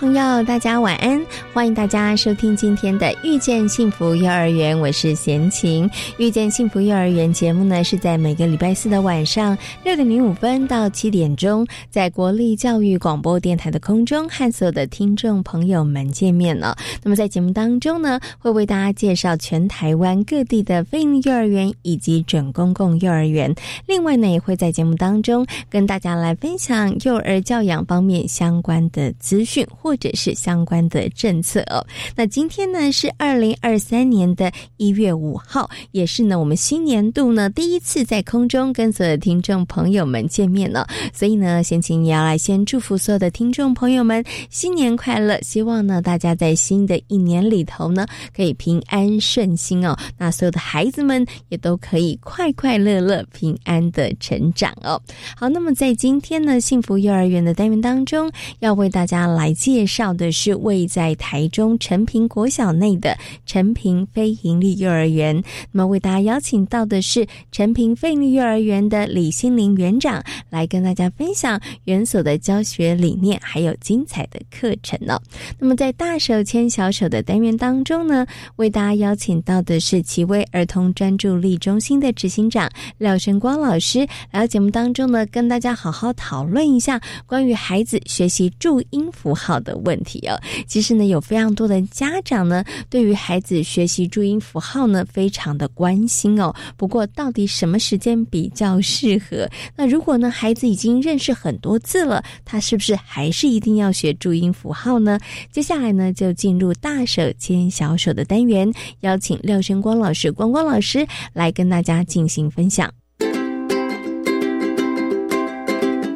[0.00, 1.20] 朋友，大家晚安！
[1.52, 5.84] 欢迎大家收听今天的《遇见幸福幼儿园》，我是贤琴。
[6.16, 16.76] 《遇见幸福幼儿园》节目呢，是在每个礼拜四的晚上六点零五分到七点钟，在国立教育广播电台的空中和所有的听众朋友们见面了。
[17.02, 23.52] 那么在节目当中呢，会为大家介绍全台湾各地的非营幼儿园以及准公共幼儿园。
[23.86, 29.90] 另外呢，也会在节目当中跟大家来分享幼儿教养方面相关的资讯或。
[29.90, 31.84] 或者是相关的政策哦。
[32.14, 40.86] 那今天呢是二零二三年的一月五号，也是呢我们新年度呢第一次在空中跟所有的听众朋友们见面了。
[41.12, 45.40] 所以呢，先请也要来先祝福所有的听众朋友们新年快乐。
[45.40, 49.96] 希望呢大家在新的一年里头呢可以平安顺心哦。
[50.18, 55.00] 那所有的孩子们也都可以快快乐乐、平安的成长哦。
[55.34, 59.70] 好，那么在今天呢幸福幼儿园的单元当中，要为大家来介。
[59.70, 65.40] 介绍的是位在台台中陈平国小内的陈平非营利幼儿园。
[65.70, 75.20] 那么为大家邀请到的是陈平非营利幼儿园的李心玲园长，来跟大家分享园所的教学理念，还有精彩的课程呢。
[75.56, 84.00] 那么在大手牵小手的单元当中呢，为大家邀请到的是奇威儿童专注力中心的执行长廖胜光老师，
[84.32, 89.60] 来到节目当中呢，跟大家好好讨论一下关于孩子学习注音符号。
[89.60, 96.54] 的问题哦，其实呢，有非常多的家长呢，对于孩子学习注音符号呢，非常的关心哦。
[96.76, 99.48] 不过，到底什么时间比较适合？
[99.76, 105.18] 那如果呢，孩子已经认识很多字了，他是不是还是一定要学注音符号呢？
[105.50, 112.90] 接下来呢，就进入大手牵小手的单元，邀请廖生光老师、光光老师来跟大家进行分享。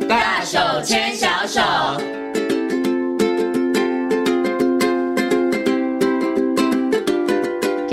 [0.09, 2.14] 大手牵小手。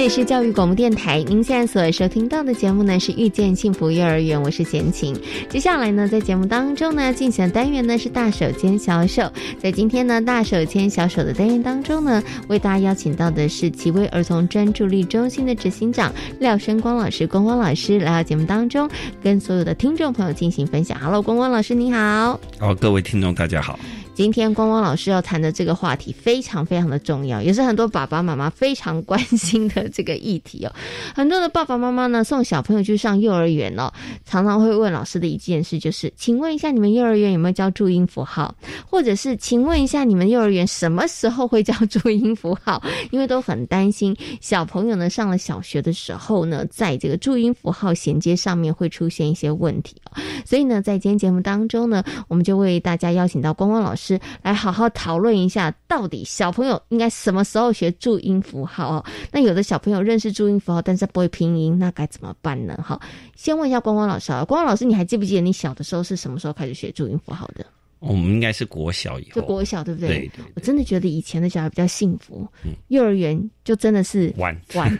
[0.01, 5.16] 这里是教育广播电台，您现在所收听到的节目呢是遇见幸福幼儿园，我是贤琴。
[5.47, 9.31] 接下来呢，在节目当中呢，进行的单元呢是大手牵小手。
[9.59, 18.89] 在今天呢，大手牵小手的单元当中呢，为大家邀请到的是奇威儿童专注力中心的执行长廖生光老师，光光老师来到节目当中，
[19.22, 21.00] 跟所有的听众朋友进行分享。
[21.00, 22.39] Hello，光光老师，你好。
[22.57, 23.78] 好，各位听众，大家好。
[24.21, 30.71] 今天光光老师要谈的这个话题非常非常的重要，也是很多爸爸妈妈非常关心的这个议题哦。
[31.15, 33.91] 很多的爸爸妈妈呢送小朋友去上幼儿园哦，
[34.23, 38.53] 常常会问老师的一件事就是：请问一下，你们幼儿园有没有教注音符号？
[38.85, 42.79] 或者是请问一下，你们幼儿园什么时候会教注音符号？
[43.09, 50.21] 因为都很担心小朋友呢上了小学的时候呢，在这个注音符号衔接上面会出现一些问题哦。
[50.45, 54.10] 所以呢，在今天节目当中呢，我们就为大家邀请到光光老师。
[54.16, 59.05] 是来好好讨论一下，到底小朋友应该什么时候学注音符号哦？
[59.31, 62.77] 那有的小朋友认识注音符号，但是不会拼音，那该怎么办呢？
[62.85, 63.00] 好，
[63.35, 67.66] 先问一下光光老师啊，光光老师，你还记不记得你小的时候是什么时候开始学注音符号的？
[68.00, 70.27] 我们应该是国小以后，就国小对不对？
[70.29, 72.47] 对，我真的觉得以前的小孩比较幸福，
[72.88, 74.91] 幼儿园就真的是玩玩。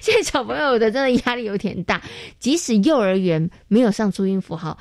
[0.00, 2.00] 现在小朋友的真的压力有点大，
[2.38, 4.78] 即使幼儿园没有上注音符号。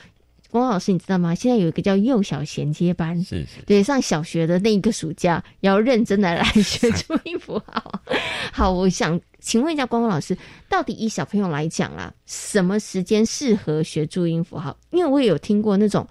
[0.52, 1.36] 光老师，你知道吗？
[1.36, 8.02] 现在有一个叫幼小衔接班，是是，对，上小学的那一个暑假要认真的来学注音符号。
[8.52, 10.36] 好，我想请问一下光光老师，
[10.68, 14.76] 到底以小朋友来讲啊，什么时间适合学注音符号？
[14.90, 16.08] 因为我也有听过那种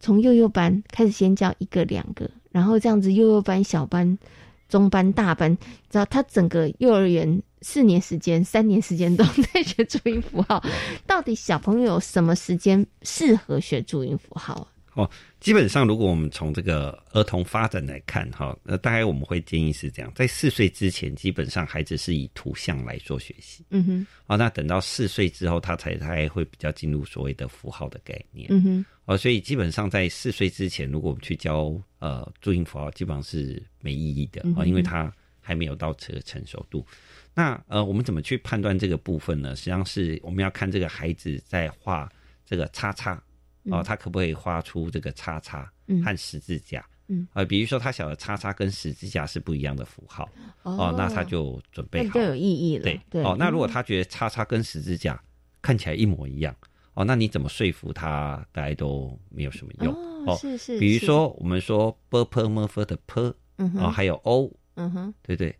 [0.00, 4.18] 从幼幼班开始先教一个两个，然后这样子幼幼班、小班、
[4.68, 5.56] 中班、大班，
[5.90, 7.42] 知道他整个幼儿园。
[7.62, 10.62] 四年时间、三年时间都在学注音符号，
[11.04, 14.68] 到底小朋友什么时间适合学注音符号？
[14.96, 15.08] 哦，
[15.38, 23.64] 基本上如果我们从这个儿童发展来看，哈，那大概我们会建议是这样：在四岁之前，基本上孩子是以图像来做学习。
[23.70, 24.06] 嗯哼。
[24.26, 28.48] 哦，那等到四岁之后，他才才会比较进入所谓的符号的概念。
[28.50, 28.84] 嗯哼。
[29.04, 35.12] 哦，所以基本上在四岁之前，如果我们去教呃注音符号，基本上是没意义的啊，因为他。
[35.48, 36.84] 还没有到这个成熟度。
[37.32, 39.54] 那呃，我们怎么去判断这个部分呢？
[39.54, 42.10] 实际上是我们要看这个孩子在画
[42.44, 43.22] 这个叉叉
[43.70, 45.70] 哦，他可不可以画出这个叉叉
[46.04, 46.84] 和十字架？
[47.08, 50.28] 嗯，呃，比如说他晓得叉叉跟十字架是不一样的符号
[50.64, 52.82] 哦，那他就准备好，就有意义了。
[52.82, 55.22] 对对哦，那如果他觉得叉叉跟十字架
[55.62, 56.52] 看起来一模一样
[56.94, 58.44] 哦，那你怎么说服他？
[58.50, 59.94] 大家都没有什么用
[60.26, 60.36] 哦。
[60.36, 65.54] 是是，比如说我们说 p p m f 的 p，嗯哼，还有 o，嗯哼，对对，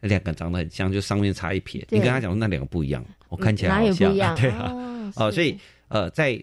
[0.00, 1.86] 两个长得很像，就上面差一撇。
[1.88, 5.58] 你跟他讲说那两个不一样，我看起来好像， 对啊，哦，所以
[5.88, 6.42] 呃，在。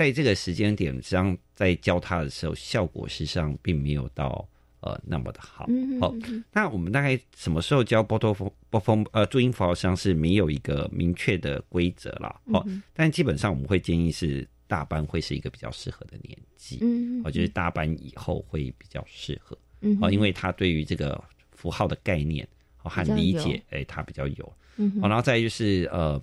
[0.00, 4.48] 在这个时间点，上在教他的时候，效果实际上并没有到
[4.80, 5.68] 呃那么的好。
[6.00, 6.14] 好，
[6.54, 12.40] 那我们大概什么时候教波托风波风呃注音符号，实际上是没有一个明确的规则了。
[12.46, 16.78] 哦，但基本上我们会建议是大班会是一个比较适合的年纪。
[16.80, 19.54] 嗯，我觉得大班以后会比较适合。
[19.82, 22.48] 嗯，哦，因为他对于这个符号的概念
[22.78, 24.52] 和理解，哎，他比较有。
[24.78, 26.18] 嗯，然后再就是呃。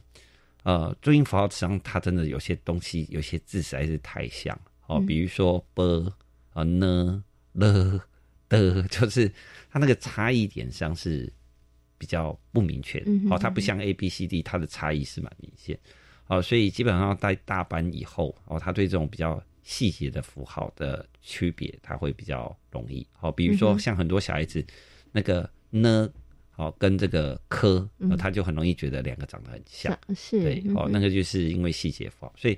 [0.68, 4.54] 呃，注音符号实际上它真的有些东西，有些字实在是太像
[4.88, 5.00] 哦。
[5.00, 6.14] 比如说 b
[6.52, 7.24] 啊 n
[7.54, 8.02] l
[8.50, 9.32] 的，就是
[9.72, 11.32] 它那个差异点上是
[11.98, 13.12] 比较不明确的。
[13.30, 15.80] 哦，它不像 a b c d，它的差异是蛮明显。
[16.26, 23.08] 哦，所以基本上在大班以后，哦，他对这种比较细节的符号的区别，他会比较容易。
[23.22, 24.62] 哦，比如说像很多小孩子
[25.14, 26.10] 那个呢。
[26.58, 27.88] 哦，跟这个科，
[28.18, 32.58] 他就很容易觉得两个长得很像，是对哦，那个就是因为细节符号，所以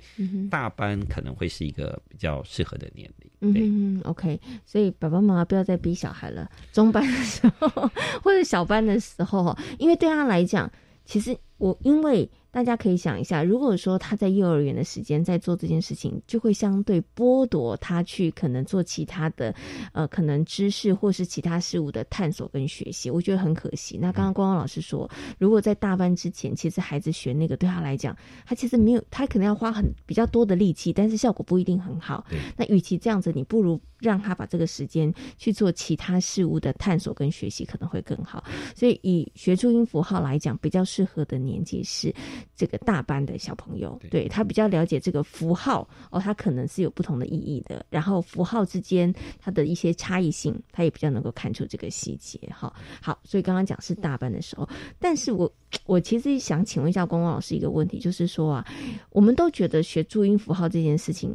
[0.50, 3.30] 大班可能会是一个比较适合的年龄。
[3.40, 7.68] 嗯，OK，所以爸爸妈妈不要再逼小孩了，中班的时候
[8.24, 10.70] 或者小班的时候，因为对他来讲，
[11.04, 12.28] 其实我因为。
[12.52, 19.54] 大家可以想一下，如果说他在幼儿园的时间在做这件事情，就会相对剥夺他去可能做其他的，
[19.92, 23.96] 呃，可能知识或是其他事物的探索跟学习，我觉得很可惜。
[23.98, 25.08] 那刚刚光光老师说，
[25.38, 32.26] 如果在大班之前，其实孩子学那个对他来讲，他其实没有，他可能要花很比较多的力气，但是效果不一定很好。
[32.56, 38.42] 那与其这样子，你不如让他把这个时间去做其他事物的探索跟学习，可能会更好。
[38.74, 42.14] 所以以学注音符号来讲，比较适合的年纪是。
[42.54, 47.86] 这个大班的小朋友，对他比较了解这个符号哦，他可能是有不同的意义的。
[47.88, 52.38] 然后符号之间它的一些差异性，他也比较能够看出这个细节。
[52.54, 52.70] 哈，
[53.00, 54.68] 好，所以刚刚讲是大班的时候，
[54.98, 55.50] 但是我
[55.86, 58.66] 我其实想请问一下光光老师一个问题，就是说啊，
[59.08, 61.34] 我们都觉得学注音符号这件事情，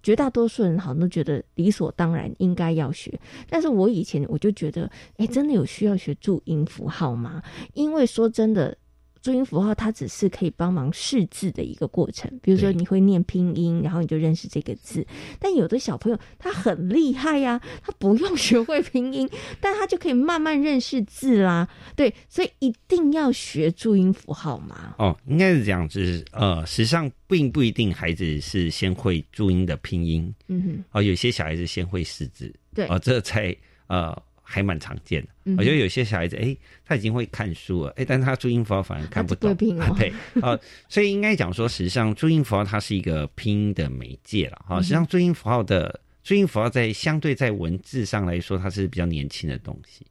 [0.00, 3.18] 绝大多数人好像都觉得理所当然应该要学。
[3.48, 7.42] 但是我以前我就觉得，哎，真的有需要学注音符号吗？
[7.74, 8.78] 因为说真的。
[9.22, 15.06] 注音符号它只是可以帮忙识字的一个过程，比如说你会念拼音，然后你就认识这个字。
[15.38, 19.30] 但有的小朋友他很厉害呀，他不用 学会拼音，
[19.60, 21.68] 但他就可以慢慢认识字啦。
[21.94, 24.94] 对，所以一定要学注音符号吗？
[24.98, 34.20] 哦，应该是这样，就是呃，实际上并不一定孩子是先会注音的拼音，嗯哼，哦，有些小孩子先会识字，对，哦，这才呃。
[34.42, 36.54] 还蛮常见的，我觉得有些小孩子，哎，
[36.84, 40.12] 他已经会看书了，哎，但是他注音符号反而看不懂，啊对，
[40.42, 40.58] 啊，
[40.88, 50.04] 所以应该讲说，实际上注音符号它是一个拼音的媒介了，哈，实际上注音符号的注音符号在相对在文字上来说，它是比较年轻的东西。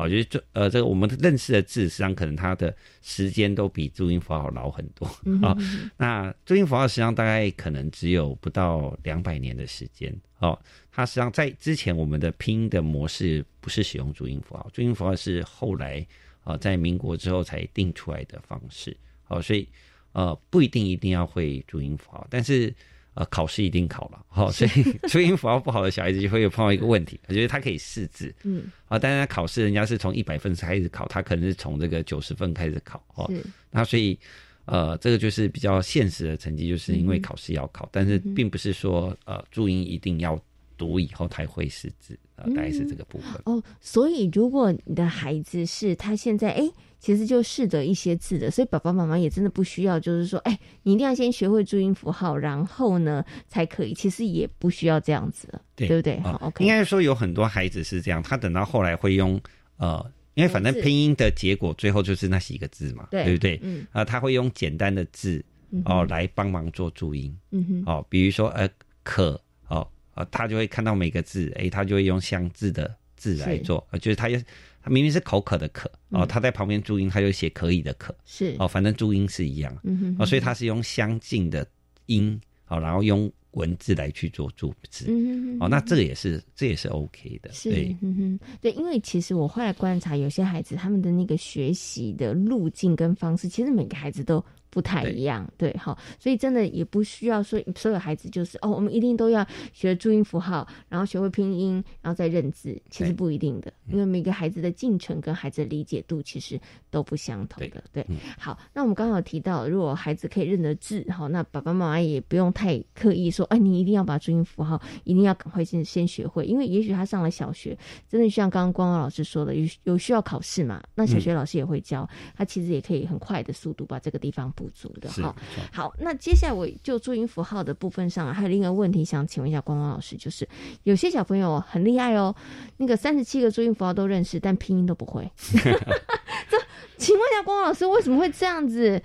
[0.00, 5.06] 哦，就是这呃，这个我们认识的字，实际上可能它的时间都比注音符号老很多
[5.46, 5.54] 啊。
[5.98, 10.58] 那注音符号实际上大概可能只有不到两百年的时间哦。
[10.90, 16.06] 它实际上在之前，我们的拼音的模式不是使用注音符号，注音符号是后来
[16.44, 18.96] 啊在民国之后才定出来的方式。
[19.28, 19.68] 哦，所以
[20.12, 22.74] 呃不一定一定要会注音符号，但是。
[23.14, 33.30] 呃，考试一定考了， 好，所以注音符号不好的小孩子就会有碰到一个问题， 我觉得他可以识字，嗯，啊，但是他考试人家是从一百分开始考，他可能是从这个九十分开始考，哦，
[33.70, 34.16] 那所以
[34.64, 40.40] 呃，这个就是比较现实的成绩，就是因为考试要考，但是并不是说呃注音一定要
[40.78, 43.42] 读以后才会识字，呃，大概是这个部分。
[43.44, 46.70] 哦，所以如果你的孩子是他现在哎。
[47.00, 53.94] 其实就试着一些字的，所以爸爸妈妈也真的不需要，就是说，哎，你一定要先学会注音符号，然后呢才可以。
[53.94, 56.20] 其实也不需要这样子，对不对？
[56.20, 56.62] 好，OK。
[56.62, 59.40] 应该说有很多孩子是这样，他等到后来会用
[59.78, 63.58] 呃，因为反正拼音的结果最后就是那几个字嘛，对不对？
[63.62, 65.42] 嗯啊，他会用简单的字
[65.86, 68.68] 哦来帮忙做注音，嗯哼，哦，比如说呃
[69.02, 74.38] 可哦啊，他就会看到每个字，哎，他就会用相字的字来做，就是他要。
[74.82, 79.76] 他明明是口渴的渴哦，他在旁边注音，他就写可以的可，是哦，反正注音是一样，
[80.18, 81.66] 哦，所以他是用相近的
[82.06, 85.06] 音，哦，然后用文字来去做注字。
[85.08, 87.50] 嗯哼哦，那这个也是这也是 OK 的。
[87.62, 94.44] 对，嗯哼，对，因为其实我后来观察，有些孩子他们的那个学习的路径跟方式，其实每个孩子都。
[94.70, 106.58] 不太一样，对，好，所以真的也不需要说所有孩子就是哦，我们一定都要学注音符号，然后学会拼音，然后再认字，其实不一定的，因为每个孩子的进程跟孩子的理解度其实
[106.88, 108.06] 都不相同的，对。
[108.38, 117.76] 好，那我们刚好提到，如果孩子可以认得字，好，那爸爸妈妈也不用太刻意说，哎，你一定要把注音符号一定要赶快先先学会，因为也许他上了小学，
[118.08, 124.52] 真的像刚刚光光老师说的，有有需要考试嘛，那小学老师也会教，他其实也可以很快的速度把这个地方。
[124.60, 125.34] 不足的哈，
[125.72, 130.46] 好，那接下来我就注音符号的部分上，还有另一个问题想请问一下光光老师，就是
[130.82, 132.34] 有些小朋友很厉害哦，
[132.76, 135.26] 那个三十七个注音符号都认识，但拼音都不会。
[135.48, 136.58] 这，
[136.98, 139.02] 请问一下光光老师，为什么会这样子？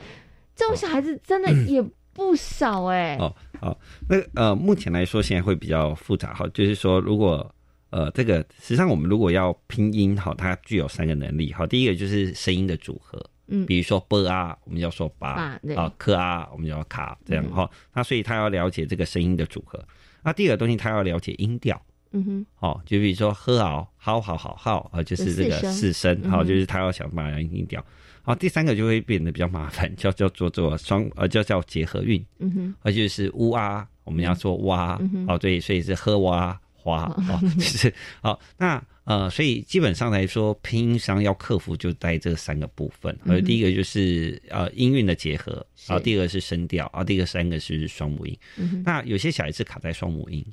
[0.54, 1.82] 这种小孩子真的也
[2.12, 3.16] 不少哎。
[3.18, 7.50] 哦，好，那呃，目前来说现在会比较复杂哈，就是说如果
[7.92, 13.24] 呃这个实际上我们如果要拼音哈，它具有三个能力哈，第一个就是声音的组合。
[13.48, 15.30] 嗯，比如说 b 啊，我们要说八
[15.76, 17.70] 啊，科啊，我们要卡这样哈。
[17.94, 19.84] 那所以他要了解这个声音的组合。
[20.24, 21.80] 那第二个东西，他要了解音调。
[22.12, 27.84] 嗯哼，哦，就比如说喝啊好好好好啊，就是这个四声，好，就是他要想办法音调。
[28.22, 32.26] 好，第三个就会变得比较麻烦，叫叫做做双呃叫叫结合韵。
[32.40, 38.82] 嗯哼，而且是乌啊，我们要说哇，哦对，所以是喝哇花哦， 就是好那。
[39.06, 43.16] 呃，所以基本上来说，拼音上要克服就在这三个部分。
[43.28, 48.36] 而第一个就是呃音韵的结合，然后第二个是声调，然后第二个三个是双母音。
[48.84, 50.44] 那有些小孩子卡在双母音，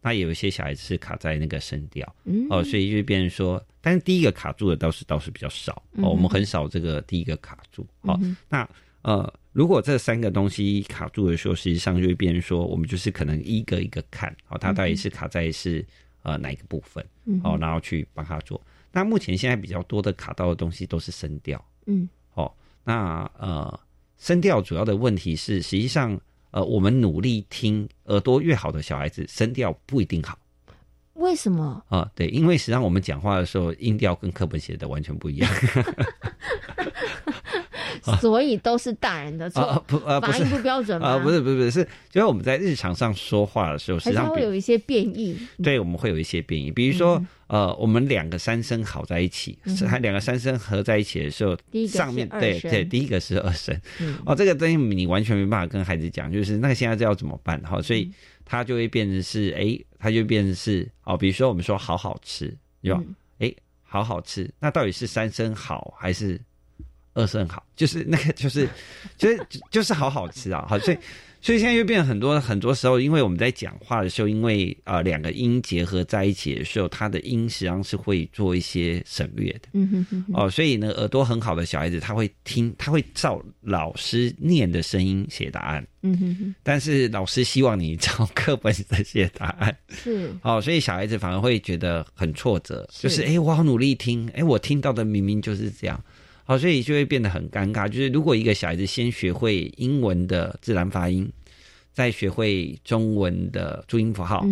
[0.00, 2.16] 那有一些小孩子是卡在那个声调。
[2.48, 5.82] 哦，所以就变成说，但是第一个卡住的倒是倒是比较少。
[5.96, 7.86] 哦，我们很少这个第一个卡住。
[8.00, 8.66] 好，那
[9.02, 15.84] 呃，如果这三个东西卡住的时候，实际上就会变成说，我们就是可能一个一个看，哦，它到底是卡在是。
[16.22, 17.04] 呃，哪一个部分？
[17.44, 18.60] 哦，然后去帮他做。
[18.90, 21.62] 那目前现在比较多的卡到的东西都是声调。
[21.86, 22.52] 嗯，哦，
[22.84, 23.80] 那呃，
[24.18, 26.18] 声调主要的问题是，实际上
[26.50, 30.38] 呃，我们努力听耳朵越好的小孩子，声调不一定好。
[31.14, 31.84] 为什么？
[31.88, 35.50] 啊，对，因为实际上我们讲话的时候，音调跟课本写的完全不一样。
[38.16, 45.38] 所以都是大人的错，不呃发音不标准啊，不是不是不是，是就是我们在日常上说话的时候，实际上会有一些变异。
[45.62, 51.56] 对，我们会有一些变异，比如说呃，我们两个三声好在一起，它两个三声合在一起的时候，
[51.88, 53.78] 上面对对，第一个是二声，
[54.26, 57.60] 哦，这个东西你完全没办法跟孩子讲，就是那个现在这要怎么办？
[57.62, 58.10] 哈，所以
[58.44, 63.02] 他就会变成是，哎，他就变成是，哦，比如说我们说好好吃，对吧？
[63.38, 66.40] 哎，好好吃，那到底是三声好还是？
[67.18, 68.68] 二是很好，就是那个， 就是，
[69.16, 70.64] 就是就是好好吃啊！
[70.68, 70.98] 好，所以
[71.40, 79.68] 所以现在又变很多很多时候，因为我们在讲话的时候，因为啊两个音结合在一起的时候，它的音实际上是会做一些省略的。
[79.72, 80.34] 嗯哼哼。
[80.34, 85.86] 哦，所以呢，耳朵很好的小孩子，他会听，他会照老师念的声音写答案。
[86.02, 86.54] 嗯哼哼。
[86.62, 89.76] 但是老师希望你照课本的写答案。
[89.90, 90.32] 是。
[90.42, 96.02] 哦，所以小孩子反而会觉得很挫折，就是哎，我好努力听，哎，我听到的明明就是这样。
[96.48, 97.86] 好，所以就会变得很尴尬。
[97.86, 101.30] 就是如果一个小孩子先学会英文的自然发音，
[101.92, 104.46] 再学会中文的注音符号，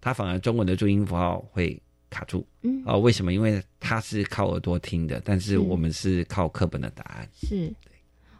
[0.00, 1.80] 他反而中文的注音符号会
[2.10, 2.44] 卡住。
[2.62, 3.32] 嗯，啊，为什么？
[3.32, 7.28] 因为他是靠耳朵听的，但是我们是靠课本的答案。
[7.40, 7.72] 是，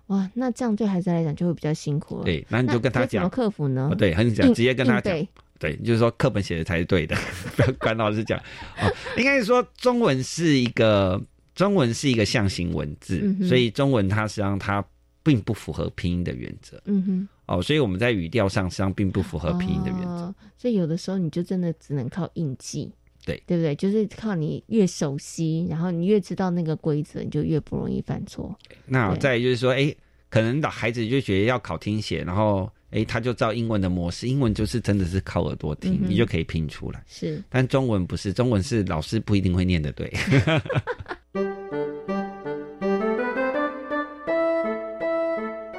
[0.09, 2.25] 哇，那这样对孩子来讲就会比较辛苦了。
[2.25, 3.95] 对，那你就跟他讲怎么克服呢？
[3.97, 5.15] 对，很讲，直接跟他讲。
[5.61, 7.15] 对，就是说课本写的才是对的，
[7.55, 8.37] 不要管老师讲。
[8.77, 11.23] 啊，应该是说中文是一个。
[11.59, 14.83] 中文是一个象形文字，所以中文它实际上它
[15.25, 16.81] 并不符合拼音的原则。
[16.85, 20.33] 嗯哼，哦，所以我们在语调上实际上并不符合拼音的原则。
[20.57, 22.89] 所以有的时候你就真的只能靠印记，
[23.27, 23.75] 对对不对？
[23.75, 28.57] 就是靠你越熟悉，然后你越知道那个规则，你就越不容易犯错。
[28.87, 29.93] 那再就是说，哎，
[30.31, 37.03] 可能的孩子就觉得要考听写，然后哎，他就照英文的模式，英文就是真的是靠耳朵听，你就可以拼出来。
[37.07, 40.13] 是，但中文不是，中文是老师不一定会念的对。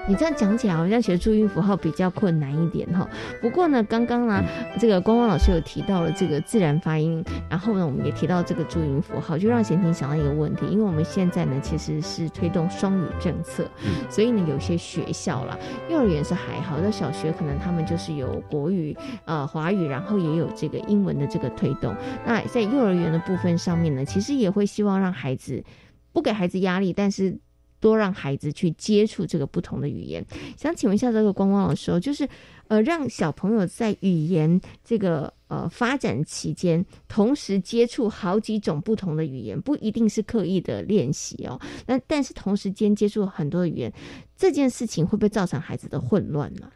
[0.09, 3.07] 你这样讲起来，好像学注音符号比较困难一点哈。
[3.39, 4.43] 不过呢，刚刚呢，
[4.79, 13.69] 这个光光老师有提到了这个自然发音，然后呢，我们也提到这个注音符号，就让贤婷想到一个问题，因为我们现在呢，其实是推动双语政策，
[14.09, 15.55] 所以呢，有些学校啦，
[15.91, 21.95] 幼儿园是还好，在小学可能他们就是有国语、呃华语，然后也有这个英文的这个推动。
[22.25, 25.63] 那在幼儿园的部分上面呢，其实也会希望让孩子
[26.11, 27.37] 不给孩子压力，但是。
[27.79, 30.25] 多让孩子去接触这个不同的语言。
[30.57, 32.27] 想请问一下这个光光老师，就是
[32.67, 41.59] 呃，让小朋友在语言这个呃发展期间，同时接触好几种不同的语言，不一定是刻意的练习哦。
[41.87, 43.93] 那但是同时间接触很多语言，
[44.37, 46.71] 这件事情会不会造成孩子的混乱呢？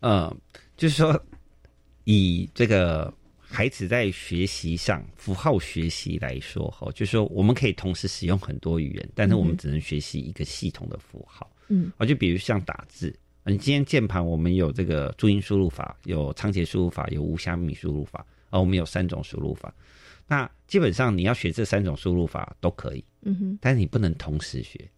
[0.00, 0.34] 嗯，
[0.76, 1.22] 就是说
[2.04, 3.12] 以这个。
[3.52, 11.50] 孩子在学习上符号学习来说，哈，就是说我们可以同时使用很多语言，但是我们只能学习一个系统的符号。
[11.68, 13.12] 嗯，啊，就比如像打字，
[13.44, 19.74] 你今天键盘我们有这个注音输入法，有仓颉输入法，有无虾米输入法，啊，我们有三种输入法。
[20.28, 24.88] 那基本上你要学这三种输入法都可以，嗯哼，但是你不能同时学，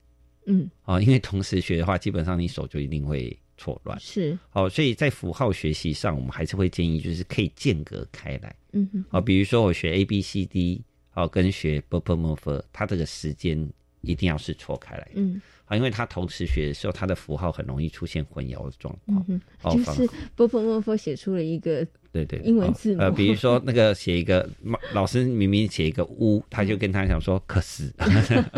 [0.46, 3.34] 嗯，啊，因为同时学的话，基本上你手就一定会。
[3.62, 8.52] 错乱是好，所以在符号学习上，我们还是会建议，就是可以间隔开来。
[8.72, 15.10] 嗯哼，好，比如说我学 A B C D，好，跟学 b p m f，它这个时间一定要是错开来的。
[15.14, 19.24] 嗯，好，因为他同时学的时候，他的符号很容易出现混淆的状况。
[19.28, 24.50] 嗯哼，就是 b p m f 写出了一个对对英文字母呃，比如说 那个写一个
[24.92, 27.92] 老师明明写一个乌，他就跟他讲说可是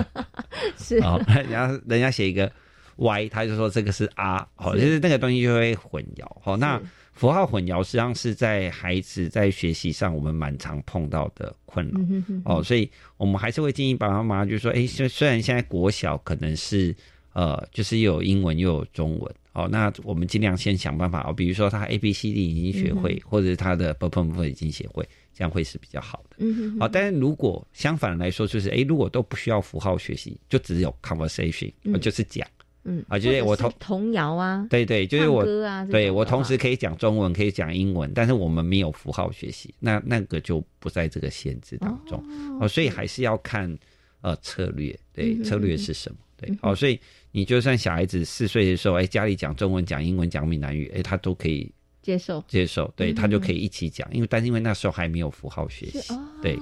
[0.78, 2.50] 是，好，人家人家写一个。
[2.96, 6.26] Y，他就说这个是 R，好，就是那个东西就会混淆。
[6.40, 6.80] 好，那
[7.12, 12.00] 符号混淆实际上是在孩子在学习上我们蛮常碰到的困扰。
[12.44, 16.94] 哦，所以我们还是会建议爸爸妈妈，就是说，哎，虽虽然现在国小可能是
[17.32, 26.36] 呃，就是又有英文又有中文，哦，那我们尽量先想办法哦，比如说他 A B C D 已经学会，或者他的 b p m f 已经学会，这样会是比较好的。
[26.38, 32.44] 嗯好，但是如果相反来说，就是哎，如果都不需要符号学习，就只有 conversation，就是讲。
[32.85, 42.23] 嗯，啊，就是我童童谣啊，对对，就是我歌啊，对我同时可以讲中文，可以讲英文，但是我们没有符号学习，那那个就不在这个限制当中。
[42.61, 43.75] 哦，所以还是要看
[44.21, 47.00] 呃策略，对策略是什么，对，哦，所以
[47.33, 51.73] 你就算小孩子四岁的时候，哎，家里讲中文、讲英文、讲闽南语，哎，他都可以
[52.03, 52.45] 接受。
[52.47, 56.12] 接受，对他就可以一起讲，因为但是因为那时候还没有符号学习，
[56.43, 56.59] 对。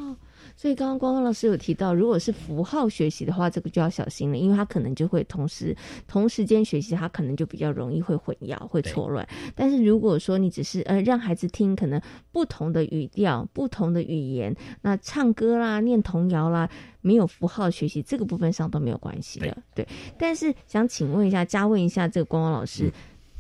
[0.63, 5.77] 所以刚刚光光老师有提到，如果是符号学习的话，这个就要小心了，因为他可能就会同时
[6.07, 9.29] 同时间学习，他可能就比较容易会混淆、会错乱。
[9.57, 19.57] 但是如果说你只是呃让孩子听可能不同的语调、不同的语言，那唱歌啦、念童谣啦，没有符号学习这个部分上都没有关系的。
[19.75, 19.85] 对。
[20.17, 22.89] 但是想请问一下，加问一下这个光光老师。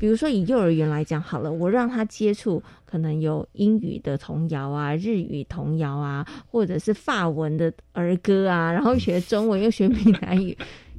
[0.02, 10.58] 比如说以幼儿园来讲好了，我让他接触可能有英语的童谣啊、日语童谣啊，或者是法文的儿歌啊，然后学中文又学闽南语。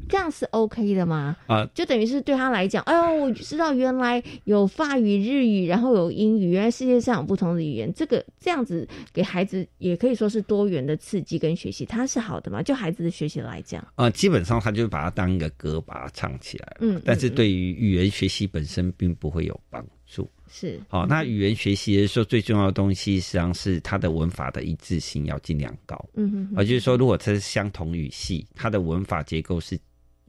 [0.09, 1.35] 这样是 OK 的吗？
[1.47, 7.91] 啊，就等于是对他来讲，哎呦，我知道原来有法语、日语，然后有英语，原来世界上有不同的语言。
[7.93, 12.61] 这个这样子给孩子也可以说是多元的刺激跟学习，它是好的嘛？
[12.61, 20.29] 就孩子的学习来讲，啊，基本上他就把它当一个歌把它唱起来，嗯，但是对于语言学习本身并不会有帮助。
[20.47, 29.79] 是，好，那语言学习的时候最重要的东西实际上是它的文法的一致性要尽量高，嗯哼，而就是说如果它是相同语系，它的文法结构是。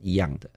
[0.04, 0.48] 一样的，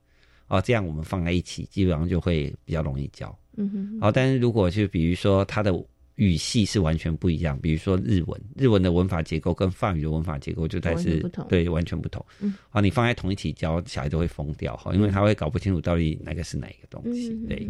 [0.47, 3.33] 哦，这样我们放在一起，基本上就会比较容易教。
[3.55, 3.97] 嗯哼。
[4.01, 5.73] 哦，但是如果就比如说它的
[6.15, 12.23] 语系是完全不一样，比如说日文，日文的文法结构跟法语的文法结构就在是对完全不同。
[12.41, 12.53] 嗯。
[12.69, 17.33] 好，你放在同一起教，小孩都会疯掉哈，因为他会搞不清楚到底哪个是哪一个东西。
[17.47, 17.67] 对。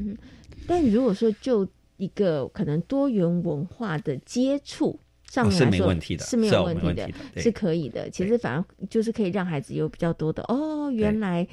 [0.66, 5.00] 但如果说就一个可能多元文化的接触。
[5.30, 8.10] 上面来说是没问题的，是没有问题的，是可以的。
[8.10, 11.46] 其实反而就是可以让孩子有比较多的哦，原来。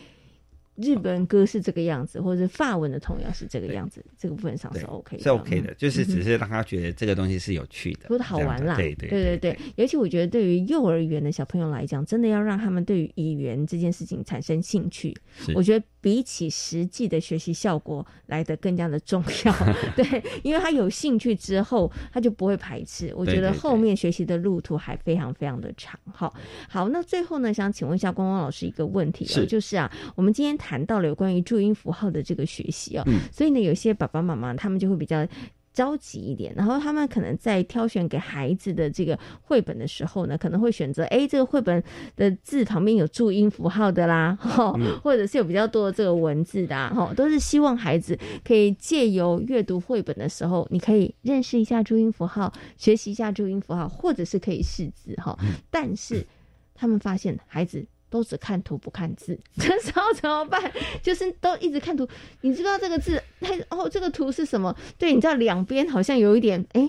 [0.77, 5.23] 日本歌是这个样子，或者是法文的童谣是这个样子，这个部分上是 OK，的。
[5.23, 8.77] 是 OK 的，就是只是让他觉得这个东西是有趣的，或者好玩啦。
[8.77, 15.17] 对对对对对，尤其我觉得对于幼儿园的小朋友来讲，真的要让他们对于语言这件事情产生兴趣，
[15.55, 19.55] 我觉得比起实际的学习效果来的更加的重要。
[19.97, 23.11] 对，因为他有兴趣之后，他就不会排斥。
[23.17, 25.99] 我觉得后面学习的路途还非常非常的长。
[26.12, 26.35] 好，
[26.69, 30.55] 好，那最后呢，想请问一下光光老师一个问题，就是啊，我们今天。
[30.57, 35.27] 谈到了有关于注音符号的这个学习哦，所以呢，有些爸爸妈妈他们就会比较
[35.75, 41.83] 着急一点，然后他们可能在挑选给孩子的这个绘本的时候呢，可能会选择哎，这个绘本
[42.15, 55.37] 的字旁边有注音符号的啦， 哈，或者是有比较多的这个文字的哈，都是希望孩子可以借由阅读绘本的时候，你可以认识一下注音符号，学习一下注音符号，或者是可以识字哈。
[55.71, 56.25] 但是
[56.73, 57.85] 他们发现孩子。
[58.14, 60.72] 都只看图不看字， 这时候怎么办？
[61.03, 62.09] 就是都一直看图，
[62.42, 64.72] 你知道这个字，它哦，这个图是什么？
[64.96, 66.88] 对，你知道两边好像有一点，哎，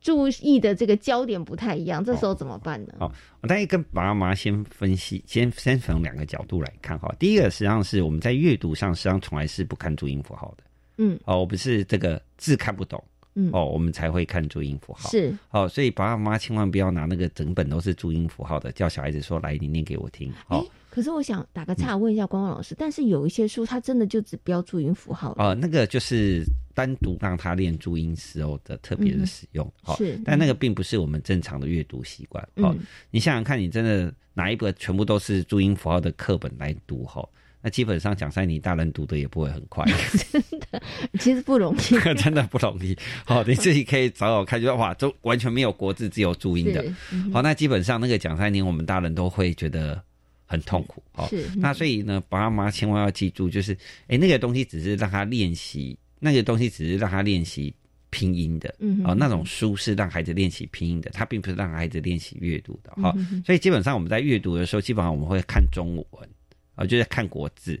[0.00, 2.94] 注意的这个焦点不太一样，这时候怎么办呢？
[3.00, 7.14] 哦，我大概跟爸爸妈妈先分析，先先从两个角度来看哈。
[7.18, 10.64] 第一个实际上是我们在阅读上实际上从来是不看注音符号的，
[10.96, 13.04] 嗯，哦，我不是这个字看不懂。
[13.52, 15.08] 哦，我们才会看注音符号。
[15.10, 25.34] 是哦，所以爸爸妈妈千万不要拿那个整本都是注音符号的，叫小孩子说：“来，你念给我听。”哦，可是我想打个岔，问一下光光老师，但是有一些书，它真的就只标注音符号。
[25.38, 29.72] 哦，那个就是单独让他练注音时候的特别的使用。
[29.96, 32.46] 是，但那个并不是我们正常的阅读习惯。
[32.56, 32.74] 哦，
[33.10, 37.26] 你想想看，你真的拿一本全部都是注音符号的课本来读，哈。
[37.60, 39.84] 那基本上讲在你大人读的也不会很快，
[40.30, 40.80] 真的，
[41.18, 41.78] 其实不容易，
[42.16, 42.96] 真的不容易。
[43.24, 46.84] 好， 你自己可以找找看，就哇，都完全没有国字，只有注音的。
[47.32, 50.00] 好，那基本上那个讲三年，我们大人都会觉得
[50.46, 51.02] 很痛苦。
[51.12, 57.74] 好，那所以呢，爸妈千万要记住，就是哎，那个东西只是让他练习，那个东西只是让他练习
[58.10, 58.72] 拼音的。
[58.78, 62.92] 嗯，哦，那种书是让孩子练习拼音的，它并不是让孩子练习阅读的。
[63.02, 63.12] 好，
[63.44, 66.28] 所以基本上我们在阅读的时候，基本上我们会看中文。
[66.78, 67.78] 啊，就在看国字，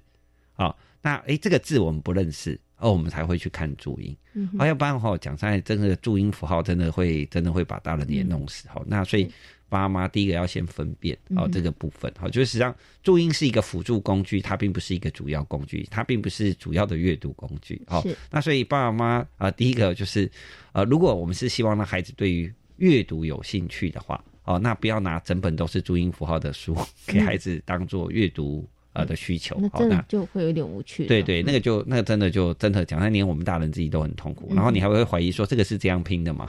[0.54, 4.14] 好，那哎，这个字我们不认识，哦，我们才会去看注音，
[4.58, 9.30] 啊，要不然哈，讲在真的注音符号真的会真的会把大人也弄死，好，那所以
[9.68, 20.28] 爸妈第一个要先分辨，哦，这个部分，好，就是实际上注音是一个辅助工具，它并不是一个主要工具，它并不是主要的阅读工具，好，那所以爸爸妈妈啊，第一个就是，
[20.72, 26.74] 呃，如果我们是希望让孩子对于阅读有兴趣的话，哦，那不要拿整本都是注音符号的书
[27.06, 28.68] 给孩子当做阅读。
[28.92, 31.06] 呃的需求，那真的就会有点无趣。
[31.06, 34.52] 对对，那个就那个真的就真的讲，那连我们大人自己都很痛苦。
[34.54, 36.48] 然后你还会怀疑说，这个是这样拼的吗？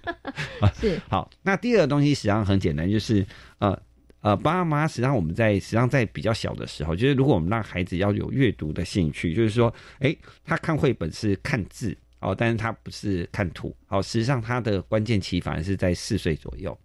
[0.80, 1.30] 是好。
[1.42, 3.26] 那第二个东西实际上很简单，就是
[3.58, 3.78] 呃
[4.20, 13.74] 呃，爸妈实际上我们在实际上在比较小的时候，就是如果我们让孩子要有阅读的兴趣，就是说，哎，他看绘本是看字哦，但是他不是看图。
[13.86, 16.76] 好，实际上他的关键期反而是在四岁左右。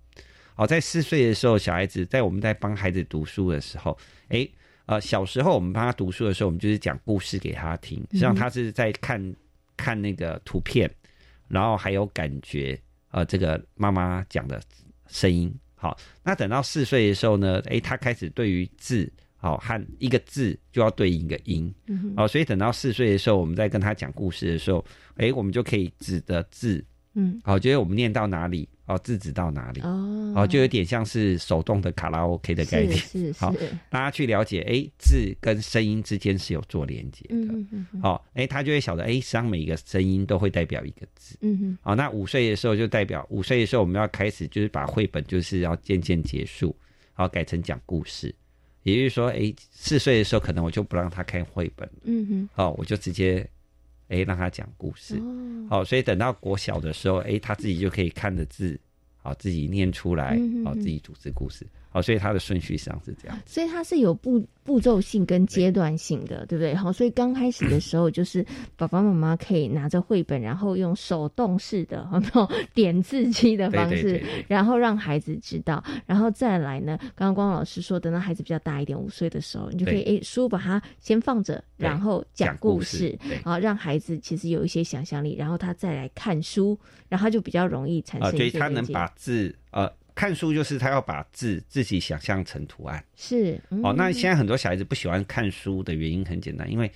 [0.56, 3.97] 好，在四岁的时候，小孩子在我们在帮孩子读书的时候，
[4.28, 4.47] 哎。
[4.89, 9.36] 呃，小时候我们帮他读书的时候，我们就是讲故事给他听，实际上他是在看
[9.78, 10.89] 看那个图片，
[11.47, 12.75] 然后还有感觉，
[13.12, 14.60] 呃，这个妈妈讲的
[15.06, 15.54] 声音。
[15.75, 21.71] 好，那等到四岁的时候呢，诶，他开始对于字，好和一个字就要对应一个音，
[22.17, 24.84] 哦，所以等到四岁的时候，我们在跟他讲故事的时候，
[25.17, 28.67] 诶，我们就可以指的字，嗯，好，觉得我们念到哪里。
[28.89, 29.82] 哦，字指到哪里？
[29.82, 32.97] 哦，哦，就有点像是手动的卡拉 OK 的概念。
[32.97, 33.39] 是 是。
[33.39, 33.54] 好，
[33.89, 37.36] 大家去了解，哎，字跟声音之间是有做连接的。
[37.36, 38.02] 嗯嗯嗯。
[38.02, 41.38] 好，哎，他就会晓得，哎，实际上每一个声音都会代表一个字。
[41.41, 41.78] 嗯嗯。
[41.84, 46.75] 好，那五岁的时候就代表五岁的时候，我们要开始就是把绘本就是要渐渐结束，
[47.13, 48.34] 好改成讲故事。
[48.82, 51.88] 也就是说，哎，四岁的时候可能我就不让他看绘本。
[52.06, 52.49] 嗯哼。
[52.54, 53.47] 好，我就直接。
[54.10, 55.19] 哎，让他讲故事，
[55.69, 58.80] 好，所以等到国小的时候，哎，他自己就可以看着字，
[59.22, 63.39] 好，自己念出来，好，自己组织故事，好，所以它的顺序上是这样。
[63.45, 66.75] 所以它是有步步骤性跟阶段性的，对不对？
[66.75, 68.45] 好，所以刚开始的时候， 就是
[68.78, 81.63] 爸爸妈妈可以拿着绘本，然后用手动式的那种 点字机的方式，然后让孩子知道，然后再来呢，刚刚光老师说，等到孩子比较大一点，五岁的时候，你就可以诶，书把它先放着。
[81.78, 88.28] 然后讲故事，然后让孩子其实有一些想象力，然后他再来看书，然后他就比较容易产生。
[88.28, 93.01] 啊，所以他能把字，呃，看书就是他要把字自己想象成图案。
[93.15, 96.91] 是哦，那现在很多小孩子不喜欢看书的原因很简单，因为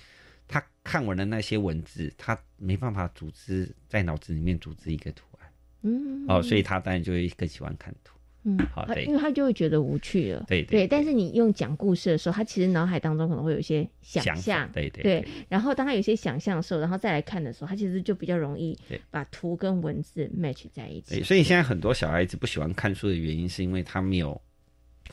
[0.46, 5.50] 他看完了那些文字，他没办法组织在脑子里面组织一个图案。
[5.80, 8.14] 嗯，哦，所以他当然就会更喜欢看图。
[8.46, 10.44] 嗯，好，因为他就会觉得无趣了。
[10.46, 14.70] 对对，但是你用讲故事的时候，他其实脑海当中可能会有一些想象。
[14.74, 15.28] 对对对。
[15.48, 18.78] 然后当他有些想象的时候，然后再来看的时候，他其实就比较容易
[19.10, 21.22] 把图跟文字 match 在一起。
[21.22, 24.38] 所以现在很多小孩子不喜欢看书的原因，是因为他没有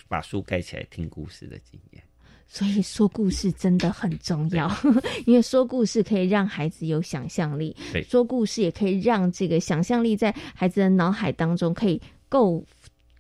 [0.10, 2.04] 把书盖起来听故事的经验。
[2.48, 4.70] 所以说故事真的很重要，
[5.26, 7.74] 因为说故事可以让孩子有想象力，
[8.06, 12.62] 说故事也可以让这个想象力在孩子的脑海当中可以构。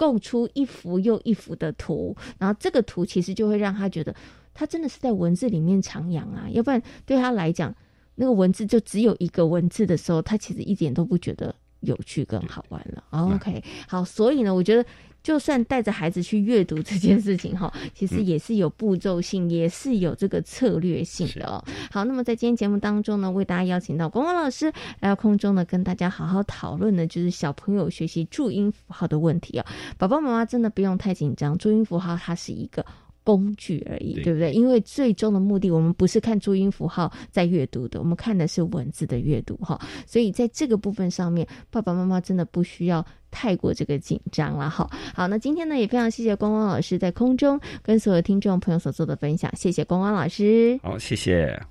[0.02, 4.16] 构出一幅又一幅的图，然后这个图其实就会让他觉得，
[4.52, 7.72] 他真的是在文字里面徜徉啊，要不然对他来讲，
[8.16, 13.04] 那个文字就只有一个文字的时候，他其实一点都不觉得有趣跟好玩了。
[13.10, 14.86] OK，好，所以呢，我觉得。
[15.24, 21.64] 就算带着孩子去阅读这件事情哈，其实也是有步骤性，也是有这个策略性的哦。
[21.92, 29.66] 好，那么在今天节目当中呢，为大家邀请到光光老师来到空中呢，跟大家好好讨论的，就是小朋友学习注音符号的问题哦。
[30.00, 32.84] 宝宝妈妈真的不用太紧张，注音符号它是一个。
[33.24, 34.52] 工具而已，对不对？
[34.52, 39.80] 因为最终的目的，我们不是看注音符号在阅读的，我们看的是文字的阅读哈。
[40.06, 44.90] 所以在这个部分上面，爸爸妈妈真的不需要太过这个紧张了哈。
[45.14, 50.80] 好，那今天呢，也非常谢谢光光老师在空中跟所有听众朋友所做的分享，谢谢光光老师。
[50.84, 51.71] 好，谢谢。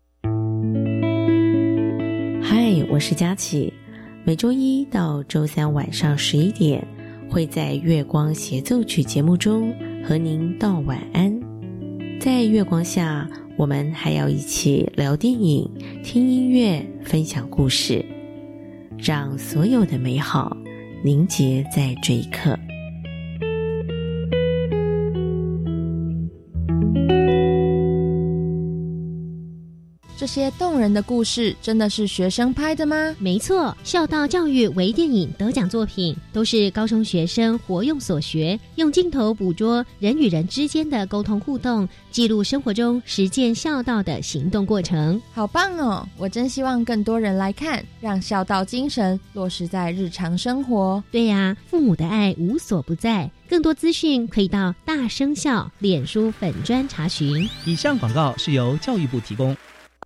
[2.89, 3.73] 我是佳琪。
[4.23, 6.85] 每周一到周三晚上十一点，
[7.29, 9.73] 会在月光协奏曲节目中
[10.05, 11.37] 和您道晚安。
[12.19, 15.69] 在月光下，我们还要一起聊电影、
[16.01, 18.05] 听音乐、分享故事，
[18.97, 20.55] 让所有的美好
[21.03, 22.57] 凝结在这一刻。
[30.31, 33.13] 些动人的故事真的是学生拍的吗？
[33.19, 45.21] 没错，孝道教育微电影得奖作品都是高中学生活用所学，用镜头捕捉人与人之间的沟通互动，记录生活中实践孝道的行动过程。
[45.33, 46.07] 好棒哦！
[46.17, 51.03] 我真希望更多人来看，让孝道精神落实在日常生活。
[51.11, 53.29] 对呀，父母的爱无所不在。
[53.49, 57.49] 更多资讯可以到大生孝脸书粉专查询。
[57.65, 59.53] 以上广告是由教育部提供。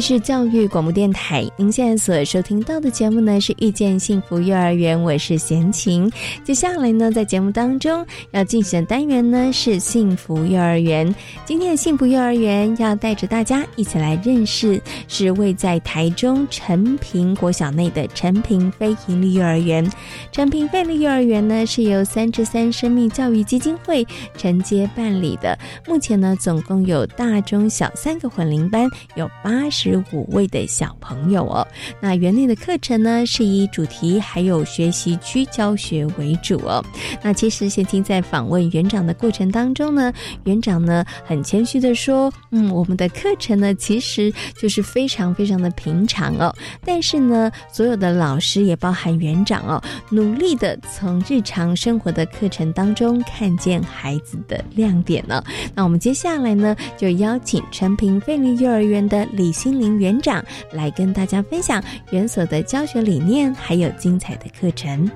[0.00, 6.10] 是教育广播电台，您现在所收听到的节目呢是遇见幸福幼儿园，我是贤琴。
[6.42, 11.14] 接下来呢，在节目当中要进行的单元呢是幸福幼儿园。
[11.44, 19.86] 今天的幸福幼儿园要带着大家一起来认识，是位在台中陈平国小内的陈平非营利幼儿园。
[20.32, 24.06] 陈平非营利幼儿园呢是由三至三生命教育基金会
[24.38, 25.58] 承接办理的。
[25.86, 29.89] 目前呢，总共有大中小三个混龄班，有八十。
[29.90, 31.66] 十五位的小朋友哦，
[32.00, 36.84] 那园内的课程呢是以主题还有学习区教学为主哦。
[37.22, 40.12] 那其实先听在访问园长的过程当中呢，
[40.44, 55.42] 园长呢很谦虚的说，嗯，我们的课程呢其实就是非常非常的平常哦，但是呢，所有的老师也包含园长哦，努力的从日常生活的课程当中看见孩子的亮点呢。
[55.74, 59.79] 那我们接下来呢就邀请陈平费力幼儿园的李欣。
[59.80, 65.10] 林园长来跟大家分享园所的教学理念，还有精彩的课程。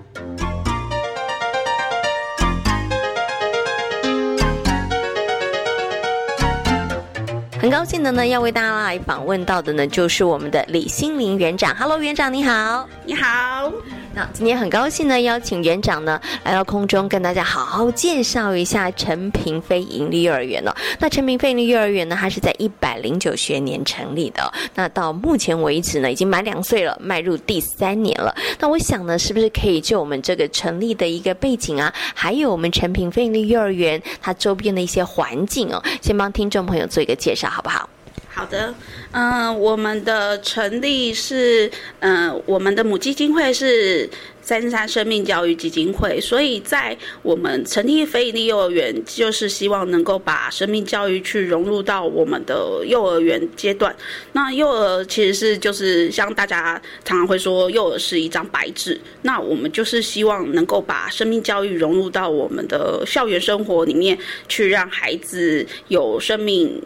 [7.61, 11.75] 很高兴的呢，要为大家来访问到的呢，就是我们的李心林园长。
[11.75, 13.73] Hello，园长你好，你好。
[14.17, 20.73] 那今天很高兴呢，邀请园长呢来到空中，跟大家好好介绍一下陈平飞盈利幼儿园哦。
[21.01, 24.53] 那陈平飞盈利幼儿园呢，它是在一百零九学年成立的。
[24.77, 28.33] 那到目前为止呢，已经满两岁了，迈入第三年了。
[28.61, 37.51] 那我想呢，是不是可以就我们这个成立的一个背景啊，还有我们陈平飞盈利幼儿园它周边的一些环境哦，先帮听众朋友做一个介绍。
[37.51, 37.89] 好不好？
[38.35, 38.75] 好的，
[39.13, 41.71] 嗯，我们的成立是，
[42.01, 44.11] 嗯，我们的母基金会是
[44.43, 53.95] 三三生命教育基金会，所以在我们成立非营利幼儿园，就是希望能够把生命教育去融入到我们的幼儿园阶段。
[54.33, 64.19] 那幼儿其实是就是像大家常常会说，幼儿是一张白纸，那我们就是希望能够把生命教育融入到我们的校园生活里面，
[64.49, 66.83] 去让孩子有生命。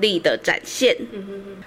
[0.00, 0.96] 力的展现。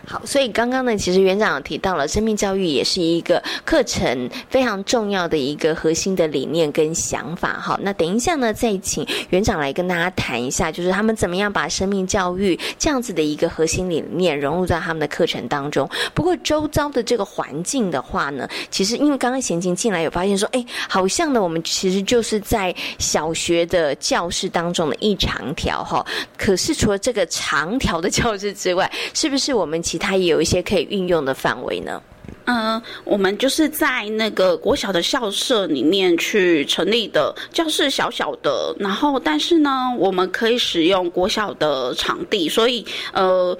[0.05, 7.59] 好，所以刚刚呢，其实园长提到了生命教育也是一个课程非常重要的一个核心的理念跟想法。
[7.59, 15.87] 好，那等一下呢，再请园长来跟大家谈一下，就是他们怎么样把生命教育这样子的一个核心理念融入在他们的课程当中。
[16.13, 26.05] 不过周遭的这个环境的话呢，其实因为刚刚贤琴进来有发现说，哎，好像呢，我们其实就是在小学的教室当中的一长条哈。
[26.37, 32.01] 可是除了这个长条的教室之外，是不是我们其他也有一些可以运用的范围呢？
[32.45, 43.57] 嗯，我们就是在那个国小的校舍里面去成立的教室，小小的，然后但是呢，我们可以使用国小的场地，所以呃。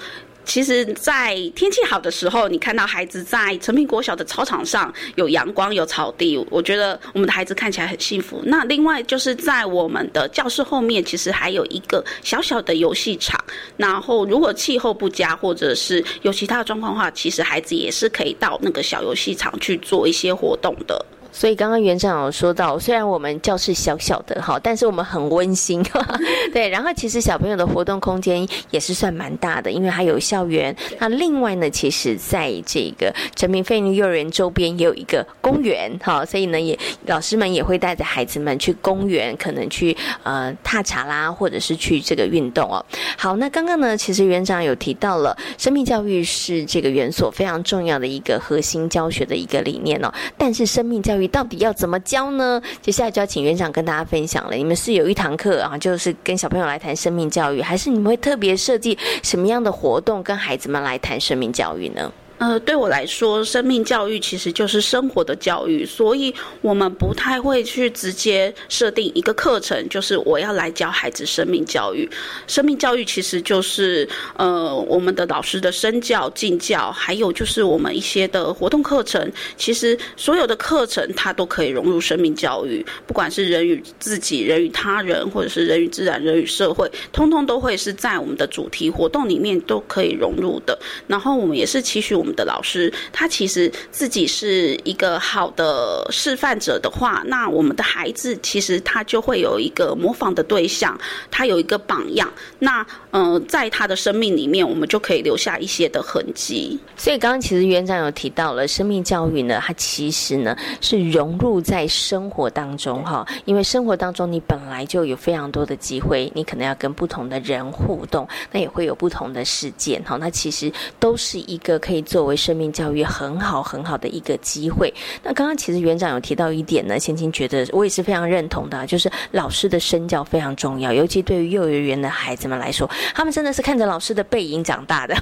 [0.49, 8.41] 其实，在天气好的时候，你看到孩子在成品国小的操场上有阳光、有草地，我觉得我们的孩子看起来很幸福。
[8.45, 13.39] 那另外就是在我们的教室后面，其实还有一个小小的游戏场。
[13.77, 21.05] 然后，如果气候不佳或者是有其他的状况的话，其实孩子也是可以到那个小游戏场去做一些活动的。
[21.31, 25.83] 所以刚刚园长有说到，虽然我们教室小小的哈，但是我们很温馨，
[26.53, 26.67] 对。
[26.69, 30.75] 然后其实小朋友的活动空间也是算蛮大的，因为还有校园。
[30.99, 42.83] 那另外呢，其实在这个陈明飞幼儿园周边也有一个公园哈，所以呢，也老师们也会带着孩子们去公园，可能去呃踏查啦，或者是去这个运动哦。
[43.17, 50.11] 好，那刚刚呢，其实园长有提到了，生命教育是这个园所非常重要的一个核心教学的一个理念哦。
[50.37, 52.61] 但是生命教育到底要怎么教呢？
[52.81, 54.55] 接下来就要请园长跟大家分享了。
[54.55, 62.11] 你们是有一堂课啊，就是跟小朋友来谈生命教育，还是你们会特别设计什么样的活动跟孩子们来谈生命教育呢？
[62.39, 72.09] 呃，对我来说，生命教育其实就是生活的教育，所以我们不太会去直接设定一个课程，就是我要来教孩子生命教育。
[72.47, 79.29] 生命教育其实就是呃，我们的老师的身教、敬教，还有就是我们一些的活动课程。
[79.57, 90.79] 其实所有的课程它都可以融入生命教育，不管是人与自己、人与他人，或者是人与自然、人与社会，通通都会是在我们的主题活动里面都可以融入的。
[91.05, 92.28] 然后我们也是期许我们。
[92.35, 100.99] 的老师，他其实自己是一个好的示范者的话，那我们的孩子其实他就会有一个模仿的对象，
[101.31, 102.31] 他有一个榜样。
[102.59, 106.79] 那嗯，在他的生命里面，我们就可以留下一些的痕迹。
[106.95, 122.18] 所以刚刚其实园长有提到了生命教育呢，它其实呢是融入在生活当中哈，因为生活当中你本来就有非常多的机会，你可能要跟不同的人互动，那也会有不同的事件哈，那其实都是一个可以做。
[122.19, 124.93] 作为生命教育很好很好的一个机会。
[125.23, 135.15] 那刚刚其实园长有提到一点呢，先青觉得我也是非常认同的，就是老师的身教非常重要，尤其对于幼儿园的孩子们来说，他们真的是看着老师的背影长大的，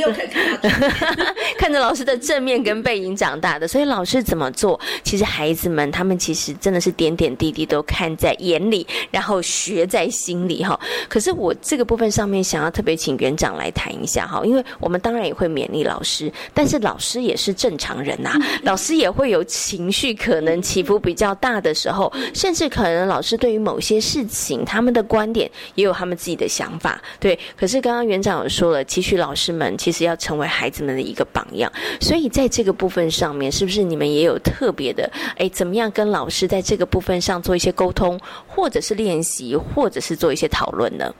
[1.58, 3.68] 看着老师的正面跟背影长大的。
[3.68, 10.80] 所以老师怎么做，其实孩子们他们其实真的是点点滴滴都看在眼里，然后学在心里哈。
[11.06, 16.13] 可是我这个部分上面想要特别请园长来谈一下哈，因为我们当然也会勉励老师。
[16.52, 27.00] 但是老师也是正常人呐， 老师也会有情绪可能起伏比较大的时候，甚至可能老师对于某些事情，他们的观点也有他们自己的想法。
[27.18, 35.10] 对，可是刚刚园长有说了，期许老师们其实要成为孩子们的一个榜样，所以在这个部分上面，是不是你们也有特别的？
[35.36, 41.12] 哎，怎么样跟老师在这个部分上做一些沟通，或者是练习，或者是做一些讨论呢？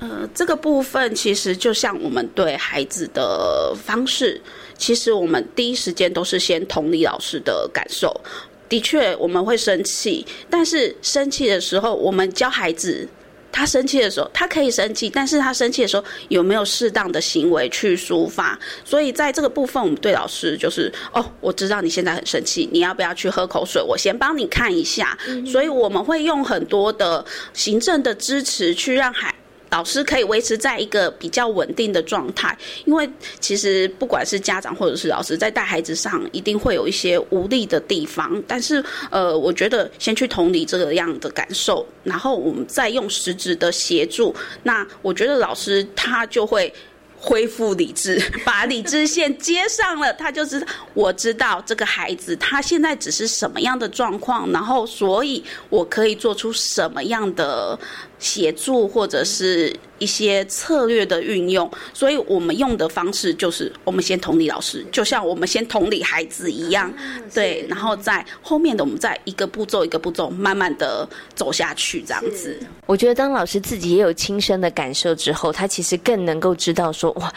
[0.00, 4.40] 呃，这个部分其实就像我们对孩子的方式，
[4.76, 8.14] 其实我们第一时间都是先同理老师的感受。
[8.68, 13.08] 的确，我们会生气，但是生气的时候，我们教孩子，
[13.50, 18.56] 他生气的时候，他可以生气，但是他生气的时候有没有适当的行为去抒发？
[18.84, 23.82] 所以在这个部分，我们对老师就是，哦，我知道你现在很生气，你要不要去喝口水？
[23.82, 25.18] 我先帮你看一下。
[25.46, 27.24] 所以我们会用很多的
[27.54, 29.34] 行政的支持去让孩。
[29.70, 38.42] 老师可以维持在一个比较稳定的状态，因为其实不管是家长或者是老师，在带孩子上一定会有一些无力的地方。
[38.46, 46.72] 但是，呃，我觉得先去同理这个样的感受，然后我们再用实质的协助，那我觉得老师他就会
[47.18, 57.78] 恢复理智， 把理智线接上了，他就知道我知道这个孩子他现在只是什么样的状况，然后所以我可以做出什么样的。
[58.18, 66.92] 协助或者是一些策略的运用，所以我们用的方式就是我们先同理老师，就像我们先同理孩子一样，
[67.34, 72.58] 对，然后在后面的我们再一个步骤一个步骤慢慢的走下去，这样子。
[72.86, 77.32] 我觉得当老师自己也有亲身的感受之后，他其实更能够知道说哇。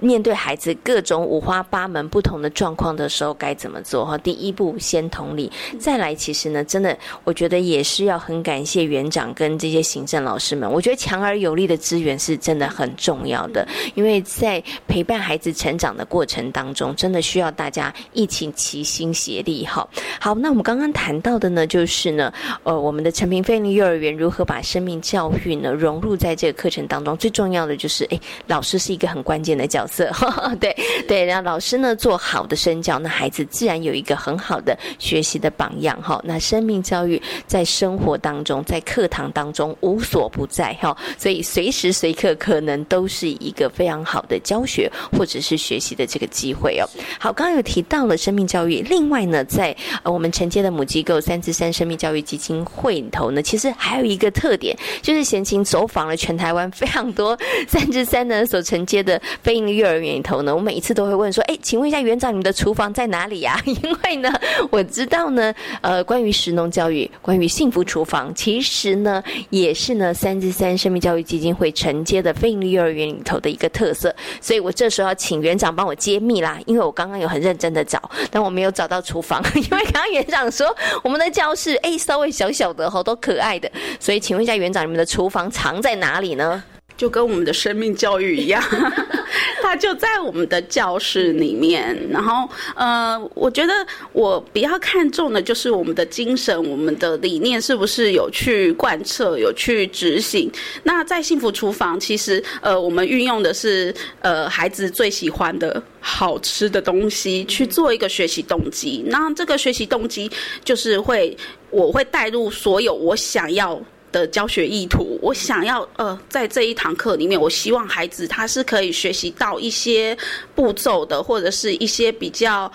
[0.00, 4.04] 面对孩子各种五花八门不同的状况的时候，该怎么做？
[4.04, 10.70] 哈，第一步先同理，再来，其实呢，真的，我觉得也是要很感谢园长跟这些行政老师们。
[10.70, 19.64] 我觉得强而有力的资源是真的很重要的，因为在陪伴孩子成长的过程当中，真的需要大家一起齐心协力。
[19.64, 19.88] 哈，
[20.20, 22.32] 好，那我们刚刚谈到的呢，就是呢，
[22.64, 27.16] 呃，我们的陈平飞利幼儿园如何把生命教育呢融入在这个课程当中？
[27.16, 29.94] 最重要的就是，哎，老师是一个很关键的角色。
[30.14, 30.74] 色，对
[31.06, 36.20] 对，然后老师呢做好的身教，那孩子自然有一个很好的学习的榜样哈。
[36.24, 46.88] 那生命教育在生活当中，在课堂当中无所不在哈，所以随时随刻可能都是一个非常好的教学或者是学习的这个机会哦。
[47.20, 59.73] 好，刚刚有提到了生命教育，另外呢，在呃我们承接的母机构三之三生命教育基金会里头呢，其实还有一个特点，就是贤琴走访了全台湾非常多三之三呢所承接的非营利。
[59.76, 64.32] 幼儿园里头呢，我每一次都会问说：“哎，请问一下园长，你们的厨房在哪里呀？” 因为呢，
[64.70, 74.14] 我知道呢，呃，关于食农教育，关于幸福厨房，其实呢，也是呢三之三生命教育基金会承接的非营利幼儿园里头的一个特色。
[74.40, 86.62] 所以我这时候要请园长帮我揭秘啦，因为我刚刚有很认真的找，但我没有找到厨房， 因为刚刚园长说我们的教室哎稍微小小的，好多可爱的，所以请问一下园长，你们的厨房藏在哪里呢？
[86.96, 88.62] 就跟我们的生命教育一样，
[89.60, 91.96] 它就在我们的教室里面。
[92.08, 93.72] 然后，呃，我觉得
[94.12, 100.50] 我比较看重的就是我们的精神，我们的理念是不是有去贯彻、有去执行。
[100.84, 109.02] 那在幸福厨房，其实呃，我们运用的是呃孩子最喜欢的好吃的东西去做一个学习动机。
[109.06, 110.30] 那这个学习动机
[110.64, 111.36] 就是会，
[111.70, 113.80] 我会带入所有我想要。
[114.14, 120.16] 的教学意图，我想要呃，在这一堂课里面，我希望孩子他是可以学习到一些
[120.54, 122.70] 步骤的，或者是一些比较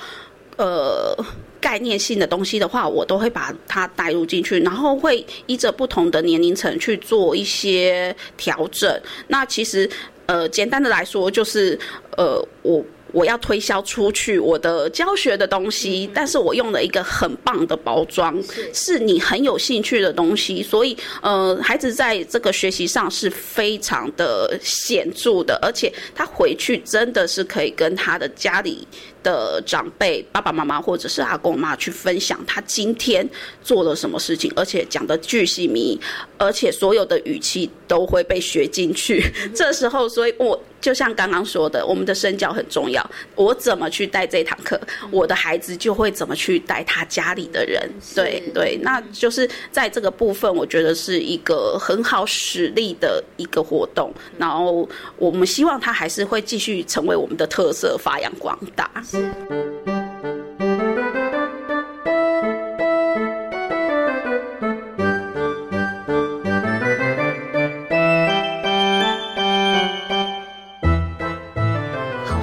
[0.58, 1.16] 呃
[1.62, 9.02] 概念性的东西的话，我都会把它带入进去，然后会依着不同的年龄层去做一些调整。
[9.28, 9.90] 那其实
[10.26, 11.80] 呃，简单的来说，就是
[12.18, 12.84] 呃，我。
[13.12, 18.38] 我要推销出去我的教学的东西，但是我用了一个很棒的包装，
[18.74, 28.88] 是你很有兴趣的东西，所以呃，孩子在这个学习上是非常的显著的，而且他回去真的是可以跟他的家里。
[29.24, 33.28] 的长辈爸爸妈妈或者是阿公妈去分享他今天
[33.62, 36.00] 做了什么事情，而且讲的巨细靡，
[36.38, 39.24] 而且所有的语气都会被学进去。
[39.54, 43.06] 这时候，所以我就像刚刚说的，我们的身教很重要。
[43.36, 44.80] 我怎么去带这堂课，
[45.12, 47.90] 我的孩子就会怎么去带他家里的人。
[48.16, 54.14] 对对，那就是在这个部分，我觉得是一个很好实力的一个活动。
[54.38, 58.90] 然后我们希望他还是会继续成为我们的特色，发扬光大。
[59.12, 59.99] 是。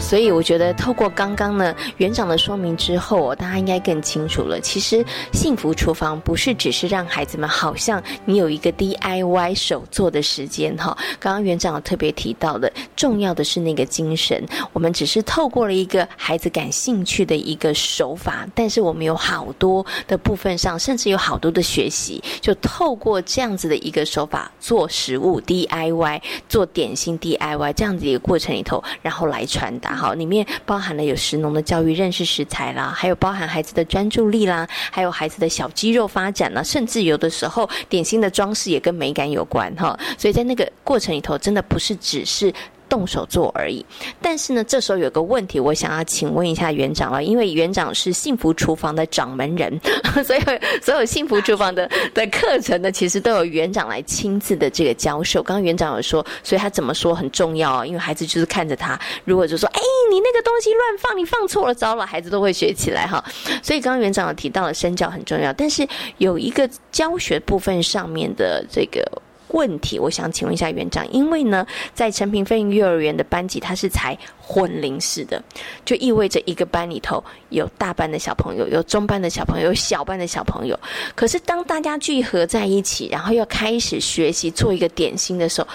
[0.06, 4.60] 所以我觉得，透过刚刚呢园长的说明之后，大家应该更清楚了。
[4.60, 10.96] 其实幸福厨房不是只是让孩子们好像你有一个 DIY 手做的时间哈。
[11.18, 14.46] 刚刚园长有特别提到的，重要的是那个精神。
[14.72, 29.95] 我们只是透过了一个孩子感兴趣的一个手法，但是我们有好多的部分上，甚至有好多的学习，就透过这样子的一个手法做食物 DIY，做点心 DIY 这样子一个过程里头，然后来传达。
[29.96, 39.98] 好，里面包含了有食农的教育、认识食材啦，还有包含孩子的专注力啦，还有孩子的小肌肉发展啦，甚至有的时候点心的装饰也跟美感有关哈。
[40.18, 42.52] 所以在那个过程里头，真的不是只是。
[42.88, 43.84] 动手做而已，
[44.20, 49.80] 但是呢，这时候有个问题，我想要请问一下园长了，因为园长是幸福厨房的掌门人，
[50.24, 50.40] 所以
[50.82, 55.42] 所有幸福厨房的的课程呢，其实都有园长来亲自的这个教授。
[55.42, 59.80] 刚刚园长有说，所以他怎么说很重要啊，因为孩子就是看着他，如果就说，哎，
[60.10, 63.22] 你那个东西乱放，你放错了，糟了，孩子都会学起来哈。
[63.62, 65.86] 所以刚刚园长有提到了身教很重要，但是
[66.18, 69.02] 有一个教学部分上面的这个。
[69.48, 74.16] 问题，我想请问一下园长，因为呢，在陈平飞幼儿园的班级，它是才
[74.46, 75.42] 混龄式的，
[75.84, 80.78] 就意味着一个班里头有大班的小朋友，有中班的小朋友，有小班的小朋友。
[81.16, 85.66] 可是当大家聚合在一起，然后要开始学习做一个点心的时候，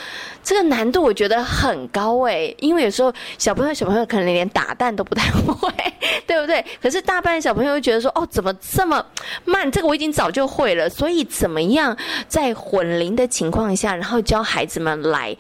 [0.42, 5.70] 这个难度我觉得很高诶，因为有时候小朋友小朋友可能连打蛋都不太会，
[6.26, 6.64] 对不对？
[6.82, 9.06] 可是大班的小朋友会觉得说，哦，怎么这么
[9.44, 9.70] 慢？
[9.70, 10.90] 这个我已经早就会了。
[10.90, 11.96] 所以怎么样
[12.30, 15.36] 在混龄的情况下，然后教孩子们来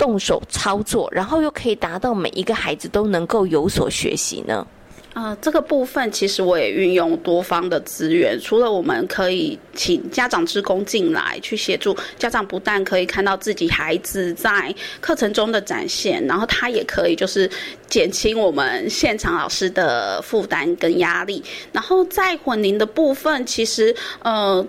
[0.00, 4.66] 动手操作，然后又可以达到每一个孩子都能够有所学习呢？
[5.12, 17.50] 呃，这个部分其实我也运用多方的资源，除了我们可以请家长职工进来去协助，家长不但可以看到自己孩子在课程中的展现，然后他也可以就是
[17.88, 21.42] 减轻我们现场老师的负担跟压力。
[21.72, 24.64] 然后在混龄的部分，其实呃。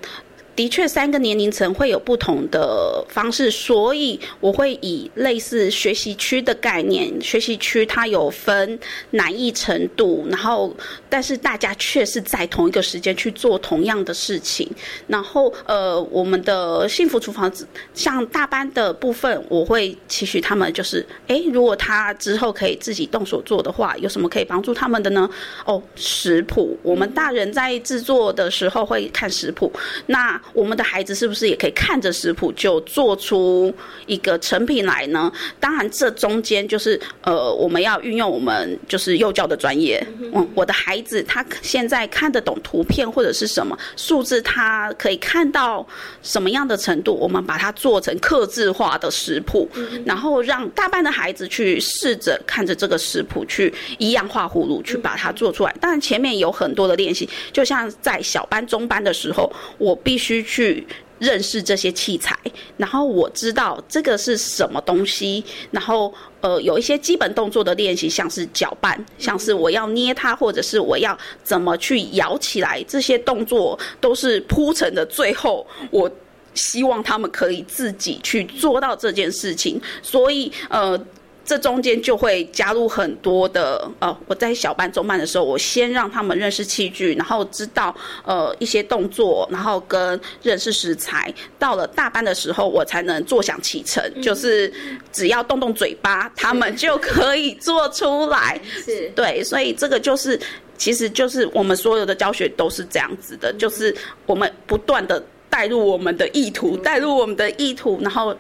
[0.54, 8.78] 的确，三个年龄层会有不同的方式，所以我会以类似学习区的概念，学习区它有分
[9.12, 10.76] 难易程度，然后
[11.10, 14.70] 但是大家却是在同一个时间去做同样的事情。
[15.08, 17.52] 然后呃，我们的幸福厨房
[17.94, 25.30] 像大班的部分，我会期许他们就是，哎，如果他之后可以自己动手做的话，有什么可以帮助他们的呢？
[25.66, 29.72] 哦，食谱，我们大人在制作的时候会看食谱，
[30.08, 30.41] 那。
[30.54, 33.74] 我们的孩子是不是也可以看着食谱就做出
[34.06, 35.32] 一个成品来呢？
[35.60, 40.06] 当然，这中间就是呃，我们要运用我们就是幼教的专业。
[40.34, 45.88] 嗯，我的孩子他现在看得懂图片或者是什么数字，他可以看到
[46.22, 49.70] 什么样的程度，我们把它做成刻字化的食谱，
[50.06, 55.74] 然后让大半的孩子去试着看着这个食谱去一样画葫芦去把它做出来。
[55.80, 60.31] 当然，前面有很多的练习，就像在小班、中班的时候，我必须。
[60.44, 60.86] 去
[61.18, 62.38] 认识这些器材，
[62.78, 75.04] 然后我知道这个是什么东西，然后呃有一些基本动作的练习，像是搅拌，像是我要捏它，或者是我要怎么去摇起来，这些动作都是铺陈的。
[75.06, 76.12] 最后，我
[76.54, 81.00] 希望他们可以自己去做到这件事情，所以呃。
[81.44, 91.34] 这中间就会加入很多的呃，我在小班、中班的时候，我先让他们认识器具，然后知道呃一些动作，然后跟认识食材。
[91.58, 94.72] 到了大班的时候，我才能坐享其成，就是
[95.12, 98.60] 只要动动嘴巴，他们就可以做出来。
[98.86, 100.40] 是，对，所以这个就是，
[100.78, 103.94] 其实就是我们所有的教学都是这样子的，就是
[104.26, 108.38] 我们不断的带入我们的意图，带入我们的意图，然后。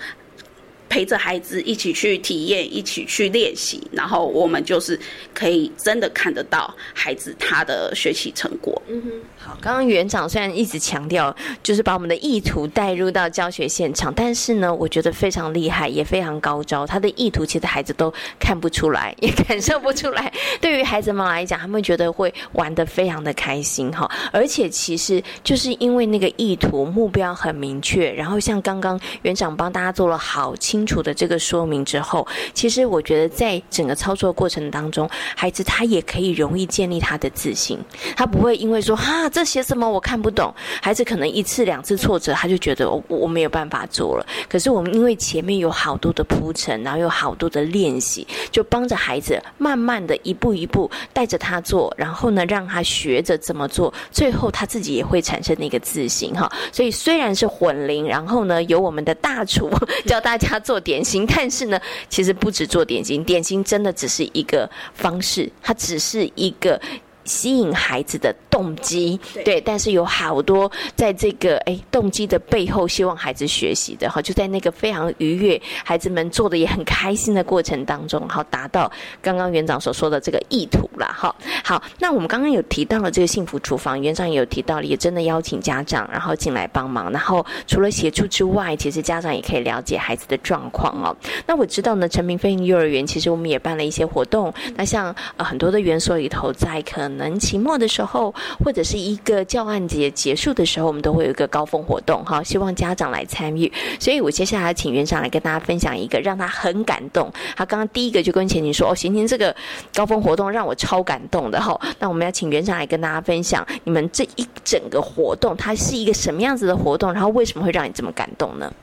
[0.91, 4.99] 陪着孩子一起去体验，一起去练习，然后我们就是
[5.33, 8.79] 可以真的看得到孩子他的学习成果。
[8.89, 11.33] 嗯哼，好，刚刚园长虽然一直强调，
[11.63, 16.85] 就是把我们的意图带入到教学现场，但是呢，我觉得非常厉害，也非常高招。
[16.85, 20.29] 他的意图其实孩子都看不出来，也感受不出来。
[20.59, 24.11] 对于孩子们来讲，他们觉得会玩得非常的开心哈。
[24.33, 30.80] 而且其实就是因为那个意图目标很明确，然后像刚刚园长帮大家做了好清。
[30.81, 37.77] 清楚的这个说明之后，其实我觉得在整个操作过程当中，孩子他也可以容易建立他的自信，
[38.15, 40.51] 他不会因为说哈这写什么我看不懂，
[40.81, 44.25] 孩子可能一次两次挫折他就觉得我我没有办法做了。
[44.49, 56.51] 可是我们因为前面有好多的铺陈，然后有好多的练习，就帮着孩子慢慢的一步一步带着他做，然后呢让他学着怎么做，最后他自己也会产生那个自信哈。
[56.71, 59.69] 所以虽然是混龄，然后呢有我们的大厨
[60.07, 60.70] 教大家做。
[60.71, 66.79] 做点心，但是呢，其实不止做点心，点心真的只是一个方式，它只是一个。
[67.25, 78.91] 吸引孩子的动机，对，但是有好多在这个哎动机的背后，希望孩子学习的哈，就在那个非常愉悦，孩子们做的也很开心的过程当中，好达到
[79.21, 81.35] 刚刚园长所说的这个意图了哈。
[81.63, 91.15] 好，那我们刚刚有提到了这个幸福厨房，园长也有提到了，也真的邀请家长然后进来帮忙，然后除了协助之外，其实家长也可以了解孩子的状况哦。
[91.45, 97.01] 那我知道呢，陈明飞幼儿园其实我们也办了一些活动，那像呃很多的园所里头在可。
[97.01, 103.71] 可能期末的时候，或者是一个教案节结束的时候，我们都会有一个高峰活动哈，希望家长来参与。
[103.99, 107.31] 所以我接下来请园长来跟大家分享一个让他很感动。
[107.55, 109.55] 他刚刚第一个就跟钱宁说：“哦，贤宁这个
[109.93, 118.73] 高峰活动让我超感动的哈。”那我们要请园长来跟大家分享你们这一整个活动，它是一个什么样子的活动，然后为什么会让你这么感动呢？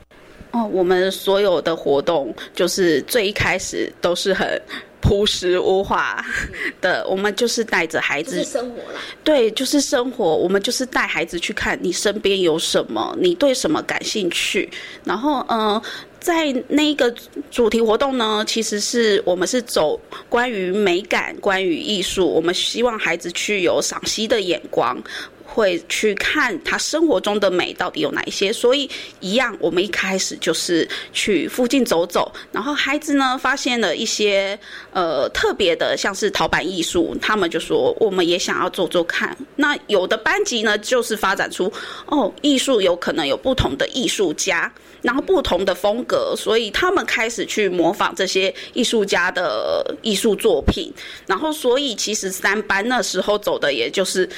[0.52, 4.48] 哦，我们所有的活动就是最一开始都是很。
[5.00, 6.24] 朴实无华
[6.80, 9.00] 的，我们就是带着孩子生活啦。
[9.22, 10.36] 对，就是生活。
[10.36, 14.68] 我们就是带孩子去看你身边有什么，你对什么感兴趣。
[15.04, 15.80] 然后，嗯，
[16.18, 17.14] 在那个
[17.50, 25.00] 主题活动呢，其实是我们是走关于美感、关于艺术，我们希望孩子去有赏析的眼光。
[25.58, 28.88] 会去看他生活中的美到底有哪一些，所以
[29.18, 34.56] 一样，我们一开始就是去附近走走，然后孩子呢发现了一些
[34.92, 39.36] 呃特别的，像是陶板艺术，他们就说我们也想要做做看。
[39.56, 41.72] 那有的班级呢，就是发展出
[42.06, 50.94] 哦，艺术有可能有不同的艺术家，然后不同的风格，所以他们开始去模仿这些艺术家的艺术作品，
[51.26, 54.28] 然后所以其实三班那时候走的也就是。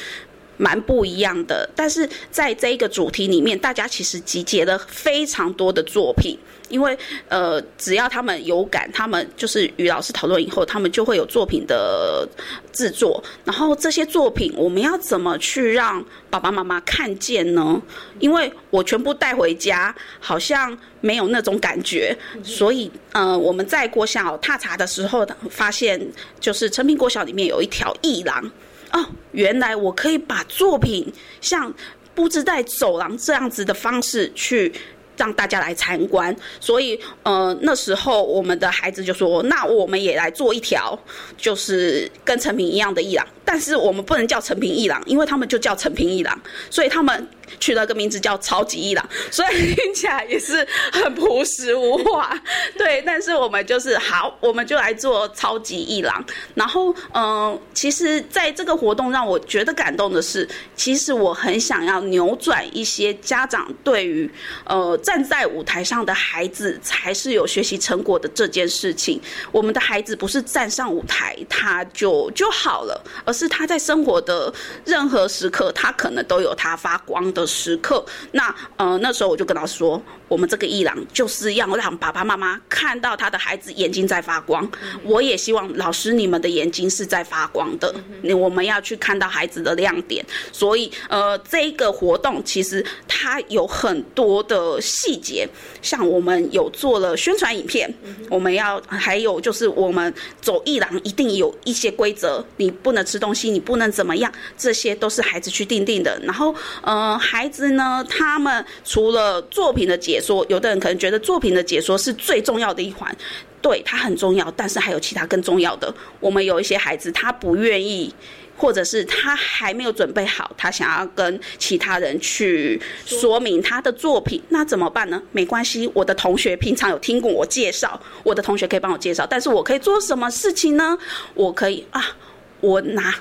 [0.60, 6.38] 蛮不一样的，但是在这一个主题里面，大家其实集结了非常多的作品，
[6.68, 6.96] 因为
[7.30, 12.28] 呃，只要他们有感，他们就是与老师讨论以后，他们就会有作品的
[12.74, 13.24] 制作。
[13.42, 17.80] 然后这些作品，我们要怎么去让爸爸妈妈看见呢？
[18.18, 22.14] 因为我全部带回家，好像没有那种感觉。
[22.44, 25.98] 所以呃，我们在国小踏查的时候，发现
[26.38, 28.50] 就是成品国小里面有一条艺廊。
[28.92, 31.72] 哦，原来我可以把作品像
[32.14, 34.72] 布置在走廊这样子的方式去
[35.16, 40.98] 让大家来参观，所以呃那时候我们的孩子就说，那我们也来做一条，
[41.36, 47.28] 就是跟陈平一样的艺廊，但是我们不能叫陈平艺廊，因为他们就叫陈平艺廊，所以他们。
[47.58, 52.34] 取了个名字叫超级伊朗，所以听起来也是很朴实无华，
[52.78, 53.02] 对。
[53.04, 56.24] 但是我们就是好，我们就来做超级伊朗。
[56.54, 64.30] 然后，嗯，其实在这个活动让我觉得感动的是，其实我很想要扭转一些家长对于
[64.64, 69.20] 呃站在舞台上的孩子才是有学习成果的这件事情。
[69.50, 74.52] 我们的孩子不是站上舞台他就就好了，而是他在生活的
[74.84, 77.39] 任何时刻，他可能都有他发光的。
[77.40, 84.66] 的时刻，那呃那时候我就跟他说，我们这个艺廊就是要让爸爸妈妈看到他的孩子眼睛在发光。
[85.02, 87.92] 我也希望老师你们的眼睛是在发光的，
[88.34, 90.24] 我们要去看到孩子的亮点。
[90.52, 95.48] 所以呃这个活动其实它有很多的细节，
[95.82, 97.92] 像我们有做了宣传影片，
[98.28, 106.16] 我们要还有就是我们走艺廊一定有一些规则，你不能吃东西，你不能怎么样，这些都是孩子去定定的。
[106.22, 107.18] 然后呃。
[107.18, 108.04] 孩子呢？
[108.08, 113.14] 他们除了作品的解说，有的人可能觉得作品的解说是最重要的一环，
[113.62, 114.50] 对他很重要。
[114.56, 115.92] 但是还有其他更重要的。
[116.20, 118.14] 我们有一些孩子，他不愿意，
[118.56, 125.22] 或者是他还没有准备好，他想要跟其他人去说明他的作品，那怎么办呢？
[125.32, 129.26] 没关系，我的同学平常有听过我介绍，我的同学可以帮我介绍。
[129.26, 130.98] 但是我可以做什么事情呢？
[131.34, 132.16] 我可以啊，
[132.60, 133.14] 我拿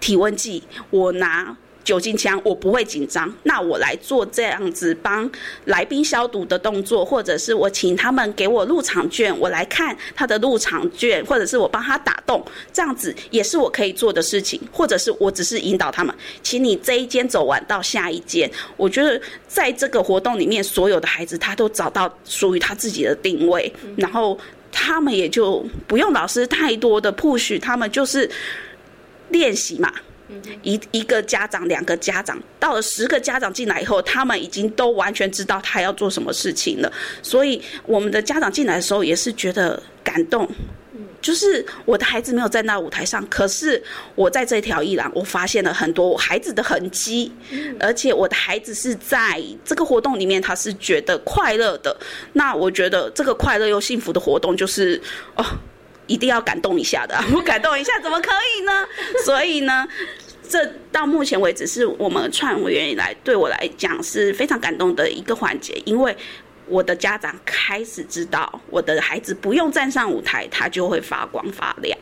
[0.00, 1.56] 体温计，我拿。
[1.82, 3.32] 酒精枪，我不会紧张。
[3.44, 5.30] 那我来做这样子帮
[5.64, 14.60] 来宾消毒的动作，或者是我请他们给我入场券，我来看他的入场券，或者是我帮他打洞，这样子也是我可以做的事情。
[14.72, 18.50] 或者是我只是引导他们，请你这一间走完到下一间。
[18.76, 24.38] 我觉得在这个活动里面，所有的孩子他都找到属于他自己的定位，然后
[24.70, 28.30] 他们也就不用老师太多的 push，他们就是
[29.30, 29.92] 练习嘛。
[30.62, 36.92] 一一个家长，两个家长，到了十个家长进来以后，他们已经都完全知道他要做什么事情了。
[37.22, 40.48] 所以我们的家长进来的时候也是觉得感动，
[41.20, 43.82] 就是我的孩子没有在那舞台上，可是
[44.14, 47.32] 我在这条一栏，我发现了很多我孩子的痕迹，
[47.78, 51.96] 而且我的孩子是在这个活动里面，他是觉得快乐的。
[52.34, 55.00] 那我觉得这个快乐又幸福的活动，就是
[55.36, 55.44] 哦。
[56.10, 58.84] 一定要感动一下的， 不感动一下怎么可以呢？
[59.24, 59.86] 所以呢，
[60.48, 66.16] 这到目前为止是我们创委员以来对我来讲是非常感动的一个环节，因为
[66.66, 71.96] 我的家长开始知道我的孩子不用站上舞台，他就会发光发亮。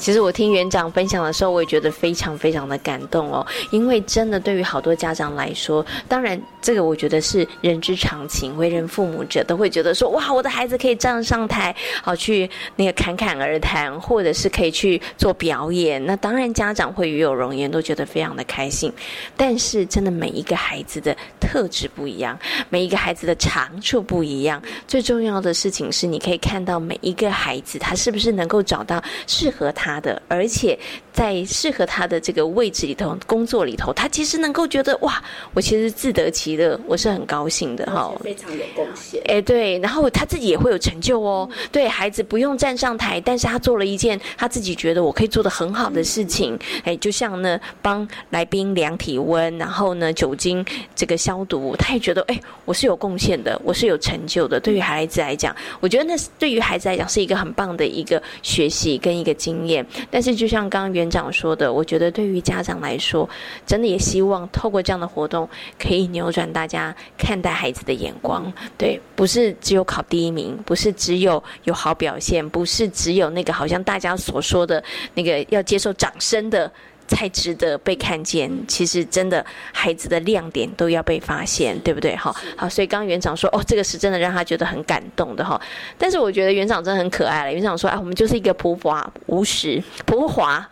[0.00, 3.46] 其实我听园长分享的时候，我也觉得非常非常的感动哦。
[3.70, 16.02] 因为真的对于好多家长来说，当然这个我觉得是人之常情，为人父母者都会觉得说，哇，我的孩子可以站上台，好去那个侃侃而谈，或者是可以去做表演。
[16.06, 18.90] 那当然家长会与有荣焉，都觉得非常的开心。
[19.36, 22.38] 但是真的每一个孩子的特质不一样，
[22.70, 24.62] 每一个孩子的长处不一样。
[24.88, 29.89] 最重要的事情是，你可以看到每一个孩子他是不是能够找到适合他。
[29.90, 30.78] 他的，而且
[31.12, 39.20] 在适合他的这个位置里头、工作里头，他其实能够觉得哇，我其实自得其乐，我是很高兴的哈，非常有贡献。
[39.26, 41.48] 哎，对，然后他自己也会有成就哦。
[41.72, 46.58] 对孩子不用站上台，但是他做了一件他自己觉得我可以做的很好的事情。
[46.84, 54.60] 哎，就像呢，帮来宾量体温，然后呢酒精这个消毒，他也觉得哎，我是有贡献的，我是有成就的。
[54.60, 59.84] 对于孩子来讲，我觉得那是对于孩子来讲是一个很棒的一个学习跟一个经验。
[60.10, 63.28] 但是就像刚刚园长说的，我觉得对于家长来说，
[63.66, 65.48] 真的也希望透过这样的活动，
[65.78, 68.52] 可以扭转大家看待孩子的眼光。
[68.76, 74.82] 对，不是只有考第一名，不是只有有好表现，不是只有那个好像大家所说的
[75.14, 76.70] 那个要接受掌声的。
[77.10, 78.48] 才值得被看见。
[78.68, 82.14] 其实真的，孩子的亮点都要被发现，对不对？
[82.14, 85.60] 哈，好，所以刚刚园长说，哦，这个是真的让他觉得很感动的哈。
[85.98, 87.52] 但是我觉得园长真的很可爱了。
[87.52, 90.64] 园长说，啊，我们就是一个朴华无实、朴华，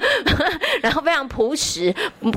[0.82, 1.92] 然后非常朴实、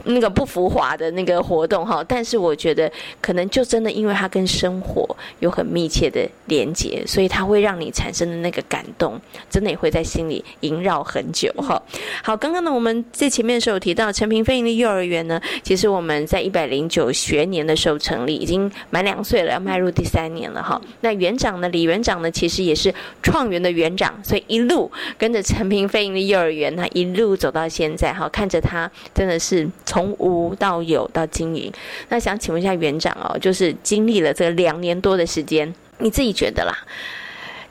[0.06, 2.02] 那个不浮华的那个活动哈。
[2.08, 2.90] 但是我觉得，
[3.20, 5.06] 可能就真的因为他跟生活
[5.40, 11.82] 有很密切的连接，所以他会让你产生的那个感动，真的也会在心里萦绕很久哈。
[12.24, 13.49] 好，刚刚呢，我们在前面。
[13.50, 20.80] 面时候提到陈平飞营的幼儿园呢，其实我们在一百零九学年的时候成立，已经满两岁了，要迈入第三年了哈。
[21.02, 22.94] 那园长呢，李园长呢，其实也是
[23.24, 31.74] 创园的园长，所以一路跟着陈平飞营的幼儿园，他一路走到现在哈，看着他真的是从无到有到经营。
[32.10, 36.74] 那想请问一下园长哦，就是经历了这两年多的时间，你自己觉得啦？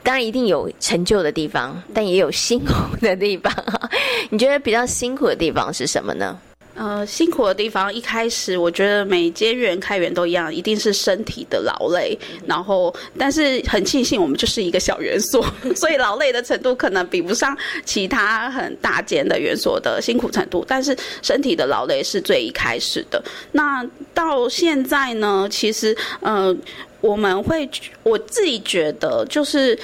[0.03, 3.53] 当然一定有成就的地方，但也有辛苦的地方。
[4.29, 6.39] 你觉得比较辛苦的地方是什么呢？
[6.75, 12.17] 呃，辛苦的地方，一开始我觉得每间园开园都一样，一定是身体的劳累。
[12.45, 15.45] 然后，但是很庆幸我们就是一个小园所，
[15.75, 20.63] 所以劳累的程度可能比不上其他很大间的园所的辛苦程度。
[20.65, 23.21] 但是身体的劳累是最一开始的。
[23.51, 25.49] 那到现在呢？
[25.51, 26.55] 其实，呃。
[27.01, 27.69] 我们会，
[28.03, 29.77] 我自己觉得就是，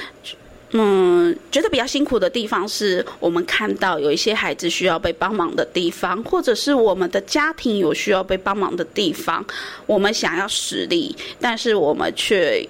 [0.72, 9.46] 嗯，觉得比较辛苦的地方是我们看到有一些孩子需要被帮忙的地方，或者是我们的家庭有需要被帮忙的地方，
[9.86, 12.68] 我们想要实力，但是我们却。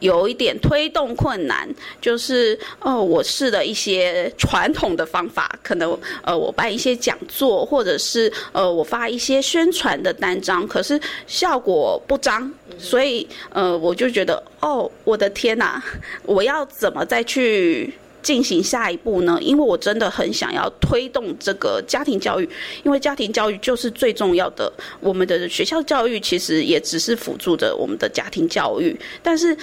[0.00, 1.66] 有一点推动困难，
[2.02, 15.82] 就是哦，我试了一些传统的方法，可能呃，我办一些讲座，或者是呃，我发一些宣传的单张，可是效果不彰，所以呃，我就觉得哦，我的天哪，
[16.24, 19.38] 我要怎么再去进行下一步呢？
[19.40, 22.48] 因为我真的很想要推动这个家庭教育，
[22.84, 29.56] 因为家庭教育就是最重要的，我们的学校教育其实也只是辅助着我们的家庭教育，但是。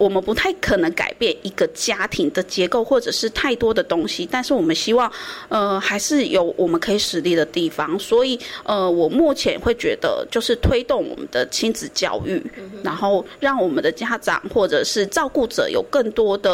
[0.00, 5.12] 我们不太可能改变一个家庭的结构，或者是太多的东西，但是我们希望，
[5.50, 7.98] 呃，还是有我们可以实力的地方。
[7.98, 12.42] 所以，呃，我目前会觉得，就是推动我们的亲子教育，
[12.82, 16.50] 然后让我们的家长或者是照顾者有更多的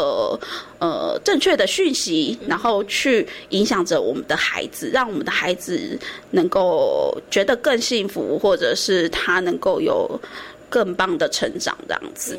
[0.79, 5.97] 呃正确的讯息，然后去影响着我们的孩子，让我们的孩子
[6.31, 10.19] 能够觉得更幸福，或者是他能够有
[10.69, 12.37] 更棒的成长，这样子。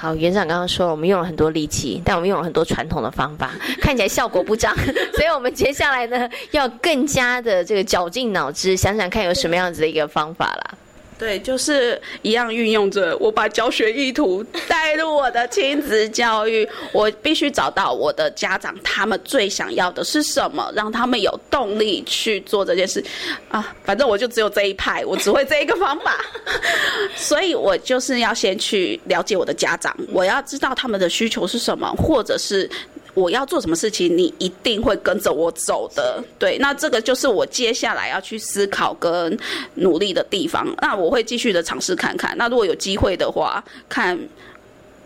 [0.00, 3.50] 好，园长刚刚说了，我们用了很多力气，但我们用了很多传统的方法，
[3.82, 4.74] 看起来效果不彰，
[5.12, 10.74] 所以我们接下来呢，要更加的这个绞尽脑汁，想想看有什么样子的一个方法啦。
[11.20, 23.04] 对，就是一样运用着我把教学意图带入我的亲子教育，我必须找到我的家长他们最想要的是什么，让他们有动力去做这件事。
[23.50, 26.24] 啊，反正我就只有这一派，我只会这一个方法，
[27.14, 32.68] 所以我就是要先去了解我的家长，我要知道他们的需求是什么，或者是。
[33.14, 36.22] 我要做什么事情，你一定会跟着我走的。
[36.38, 39.38] 对，那这个就是我接下来要去思考跟
[39.74, 40.66] 努力的地方。
[40.80, 42.36] 那我会继续的尝试看看。
[42.36, 44.18] 那如果有机会的话，看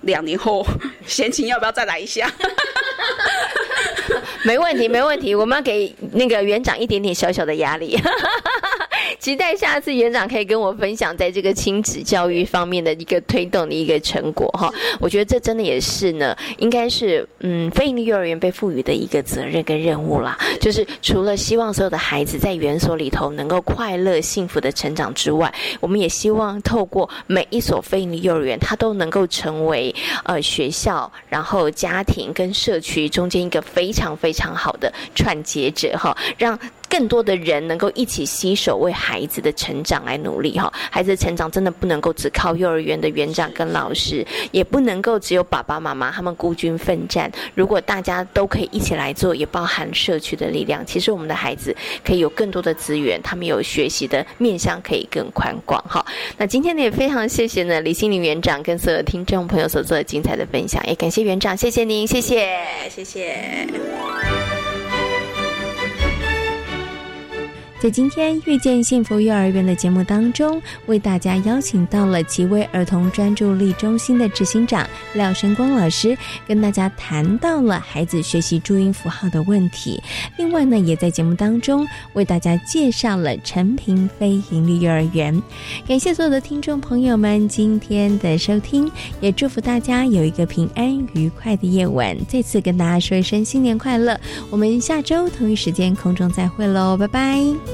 [0.04, 0.66] 两年后
[1.06, 2.30] 闲情要不要再来一下？
[4.44, 5.34] 没问题，没问题。
[5.34, 7.98] 我们要给那个园长一点点小小的压力。
[9.18, 14.70] 期待下次园长可以跟我分享在这个亲子教育方面的一个推动的一个成果哈。
[15.00, 20.38] 我觉得这真的也是呢，应该是嗯非营利幼儿园被赋予的一个责任跟任务啦。
[20.60, 29.93] 就是除了希望所有的孩子在园所里头能够快乐幸福的成长之外，我们也希望透过每一所非营利幼儿园，它都能够成为
[30.24, 36.58] 呃学校，然后家庭跟社区中间一个非常非常好的串接者哈，让。
[36.94, 40.72] 更多的人能够一起携手为孩子的成长来努力哈。
[40.92, 47.28] 孩子的成长真的不能够只靠幼儿园的园长跟老师，也不能够只有爸爸妈妈他们孤军奋战。
[47.56, 51.74] 如果大家都可以一起来做，也包含社区的力量，其实我们的孩子
[52.04, 56.06] 可以有更多的资源，他们有学习的面向可以更宽广哈。
[56.38, 62.56] 那今天呢也非常谢谢呢李心凌园长跟所有听众朋友所做的精彩的分享，也感谢园长，谢谢您，谢谢，
[62.88, 63.66] 谢谢。
[67.84, 76.16] 在今天遇见幸福幼儿园的节目当中，为大家邀请到了奇威儿童专注力中心的执行长廖生光老师，
[76.48, 80.02] 跟大家谈到了孩子学习注音符号的问题。
[80.38, 85.42] 另外呢，也在节目当中为大家介绍了陈平飞盈利幼儿园。
[85.86, 92.16] 感谢所有的听众朋友们今天的收听，也祝福大家有一个平安愉快的夜晚。
[92.26, 94.18] 再次跟大家说一声新年快乐！
[94.48, 97.73] 我们下周同一时间空中再会喽，拜拜。